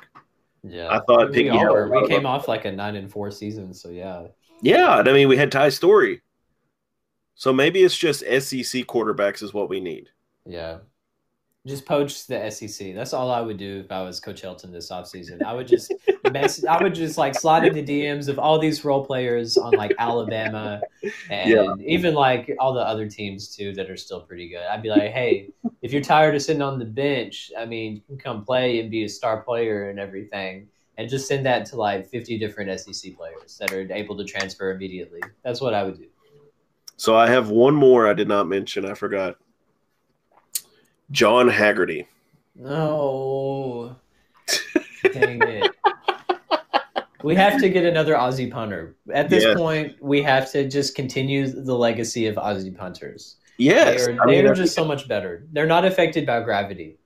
[0.62, 1.88] Yeah, I thought we, all were.
[1.88, 4.26] we came off like a nine and four season, so yeah,
[4.60, 6.20] yeah and i mean we had Ty Storey.
[7.34, 10.10] So maybe it's just sec quarterbacks is what we need.
[10.44, 10.80] Yeah.
[11.66, 12.94] Just poach the SEC.
[12.94, 15.42] That's all I would do if I was Coach Helton this offseason.
[15.42, 15.92] I would just
[16.32, 16.64] mess.
[16.64, 19.92] I would just like slide in the DMs of all these role players on like
[19.98, 20.80] Alabama
[21.28, 21.74] and Yeah.
[21.86, 24.62] even like all the other teams too that are still pretty good.
[24.70, 25.50] I'd be like, hey,
[25.82, 28.90] if you're tired of sitting on the bench, I mean, you can come play and
[28.90, 30.66] be a star player and everything.
[30.96, 34.70] And just send that to like 50 different SEC players that are able to transfer
[34.70, 35.20] immediately.
[35.44, 36.06] That's what I would do.
[36.96, 39.36] so i have one more i did not mention i forgot
[41.10, 42.06] john haggerty
[42.54, 43.96] No.
[45.12, 45.76] Dang it.
[47.22, 48.96] We have to get another Aussie punter.
[49.12, 49.54] At this Yes.
[49.56, 53.36] point, we have to just continue the legacy of Aussie punters.
[53.58, 55.46] yes They are, I they mean, are just so much better.
[55.52, 56.98] They're not affected by gravity.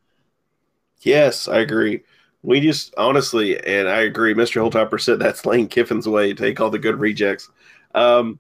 [1.01, 2.03] yes i agree
[2.43, 6.71] we just honestly and i agree mr hilltopper said that's lane kiffin's way take all
[6.71, 7.51] the good rejects
[7.95, 8.39] um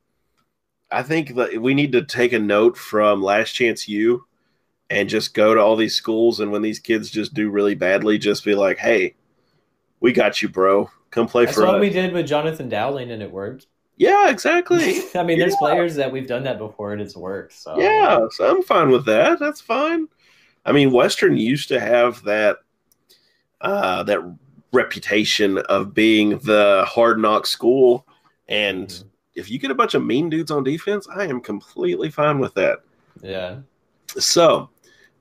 [0.90, 4.24] I think that we need to take a note from Last Chance U
[4.90, 8.18] and just go to all these schools and when these kids just do really badly,
[8.18, 9.14] just be like, "Hey,
[10.00, 10.90] we got you, bro.
[11.10, 13.66] Come play for." That's for what us." we did with Jonathan Dowling, and it worked.
[13.96, 15.02] yeah, exactly.
[15.14, 17.52] I mean, there's players that we've done that before, and it's worked.
[17.54, 19.38] So Yeah, so I'm fine with that.
[19.38, 20.08] That's fine.
[20.66, 22.58] I mean, Western used to have that
[23.60, 24.20] uh, that
[24.72, 28.06] reputation of being the hard knock school,
[28.48, 29.04] and Mhm.
[29.36, 32.54] if you get a bunch of mean dudes on defense, I am completely fine with
[32.54, 32.80] that.
[33.22, 33.58] yeah.
[34.18, 34.68] So,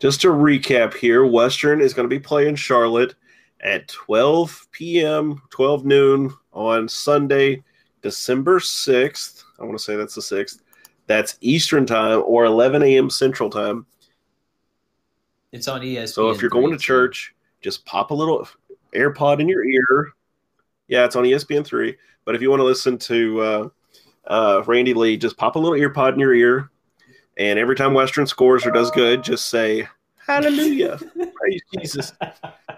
[0.04, 3.16] just to recap here, Western is going to be playing Charlotte
[3.62, 7.64] at 12 p.m., 12 noon on Sunday,
[8.02, 9.46] December 6th.
[9.58, 10.60] I want to say that's the 6th.
[11.08, 13.10] That's Eastern time or 11 a.m.
[13.10, 13.86] Central time.
[15.54, 16.10] It's on ESPN.
[16.10, 18.46] So, if you're going to church, just pop a little
[18.94, 20.12] AirPod in your ear.
[20.90, 21.96] Yeah, it's on ESPN 3.
[22.26, 23.70] But if you want to listen to uh,
[24.28, 26.72] uh, Randy Lee, just pop a little earpod in your ear.
[27.38, 29.88] And every time Western scores or does good, just say,
[30.26, 30.98] Hallelujah.
[31.36, 32.14] Praise Jesus.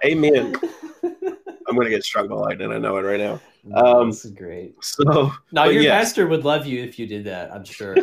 [0.03, 0.55] Amen.
[1.03, 2.71] I'm going to get struck by lightning.
[2.71, 3.39] I know it right now.
[3.73, 4.75] Um, this is great.
[4.83, 7.53] So, Now your pastor would love you if you did that.
[7.53, 7.95] I'm sure.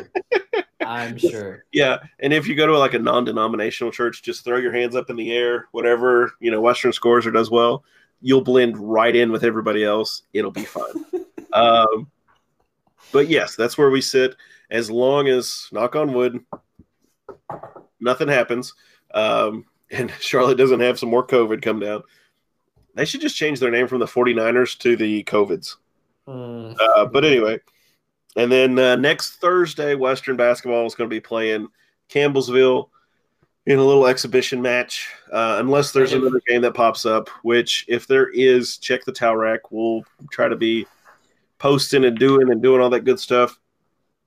[0.80, 1.64] I'm sure.
[1.72, 1.98] yeah.
[2.18, 5.10] And if you go to like a non denominational church, just throw your hands up
[5.10, 7.84] in the air, whatever, you know, Western scores or does well,
[8.20, 10.22] you'll blend right in with everybody else.
[10.32, 11.04] It'll be fine.
[11.52, 12.10] um,
[13.12, 14.36] but yes, that's where we sit.
[14.70, 16.40] As long as, knock on wood,
[18.00, 18.74] nothing happens,
[19.14, 22.02] um, and Charlotte doesn't have some more COVID come down,
[22.94, 25.76] they should just change their name from the 49ers to the COVIDs.
[26.28, 27.58] Mm, Uh, but anyway,
[28.36, 31.68] and then uh, next Thursday, Western basketball is going to be playing
[32.08, 32.88] Campbellsville
[33.66, 35.08] in a little exhibition match.
[35.30, 39.36] Uh, unless there's another game that pops up, which if there is, check the towel
[39.36, 39.70] rack.
[39.70, 40.86] We'll try to be
[41.58, 43.58] posting and doing and doing all that good stuff.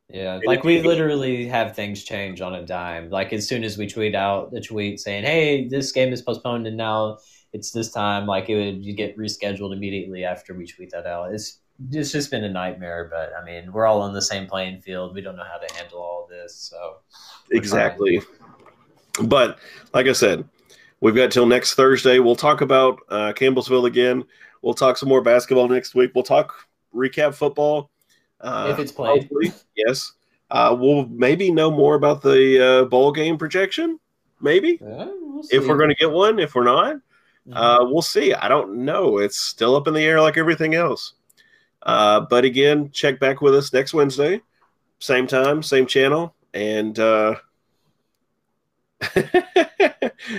[0.10, 3.10] Yeah, like we literally have things change on a dime.
[3.10, 6.68] Like as soon as we tweet out the tweet saying, "Hey, this game is postponed
[6.68, 7.18] and now
[7.54, 11.34] it's this time," like it would you get rescheduled immediately after we tweet that out.
[11.34, 11.60] It's
[11.92, 13.10] it's just been a nightmare.
[13.12, 15.16] But I mean, we're all on the same playing field.
[15.16, 16.98] We don't know how to handle all of this, so
[17.50, 18.22] exactly.
[19.24, 19.58] But
[19.94, 20.48] like I said,
[21.02, 22.20] we've got till next Thursday.
[22.20, 24.24] We'll talk about uh, Campbellsville again.
[24.62, 26.12] We'll talk some more basketball next week.
[26.14, 26.54] We'll talk
[26.94, 27.90] recap football.
[28.42, 29.30] Uh, If it's played.
[29.76, 30.14] yes.
[30.52, 34.00] Uh, we'll maybe know more about the uh, bowl game projection.
[34.42, 36.38] Maybe uh, we'll if we're going to get one.
[36.40, 36.98] If we're not,
[37.48, 37.54] Mhm.
[37.56, 38.34] uh, we'll see.
[38.34, 39.18] I don't know.
[39.18, 41.14] It's still up in the air like everything else.
[41.84, 44.42] Uh, but again, check back with us next Wednesday,
[45.00, 47.36] same time, same channel, and uh,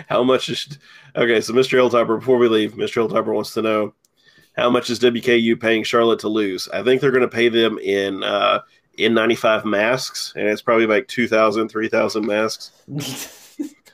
[0.08, 0.78] how much is
[1.14, 1.40] okay?
[1.40, 1.78] So, Mr.
[1.78, 3.06] Hilltopper, before we leave, Mr.
[3.08, 3.94] Hilltopper wants to know
[4.56, 6.68] how much is WKU paying Charlotte to lose?
[6.72, 8.60] I think they're going to pay them in uh,
[8.98, 12.72] N95 masks, and it's probably like 2,000, 3,000 masks.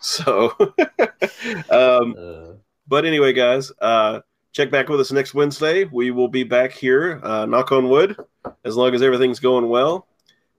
[0.05, 0.53] So,
[1.71, 2.55] um, Uh,
[2.89, 5.85] but anyway, guys, uh, check back with us next Wednesday.
[5.85, 8.17] We will be back here, uh, knock on wood,
[8.65, 10.09] as long as everything's going well.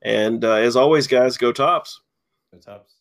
[0.01, 1.99] And uh, as always, guys, go tops.
[2.51, 2.92] good tops.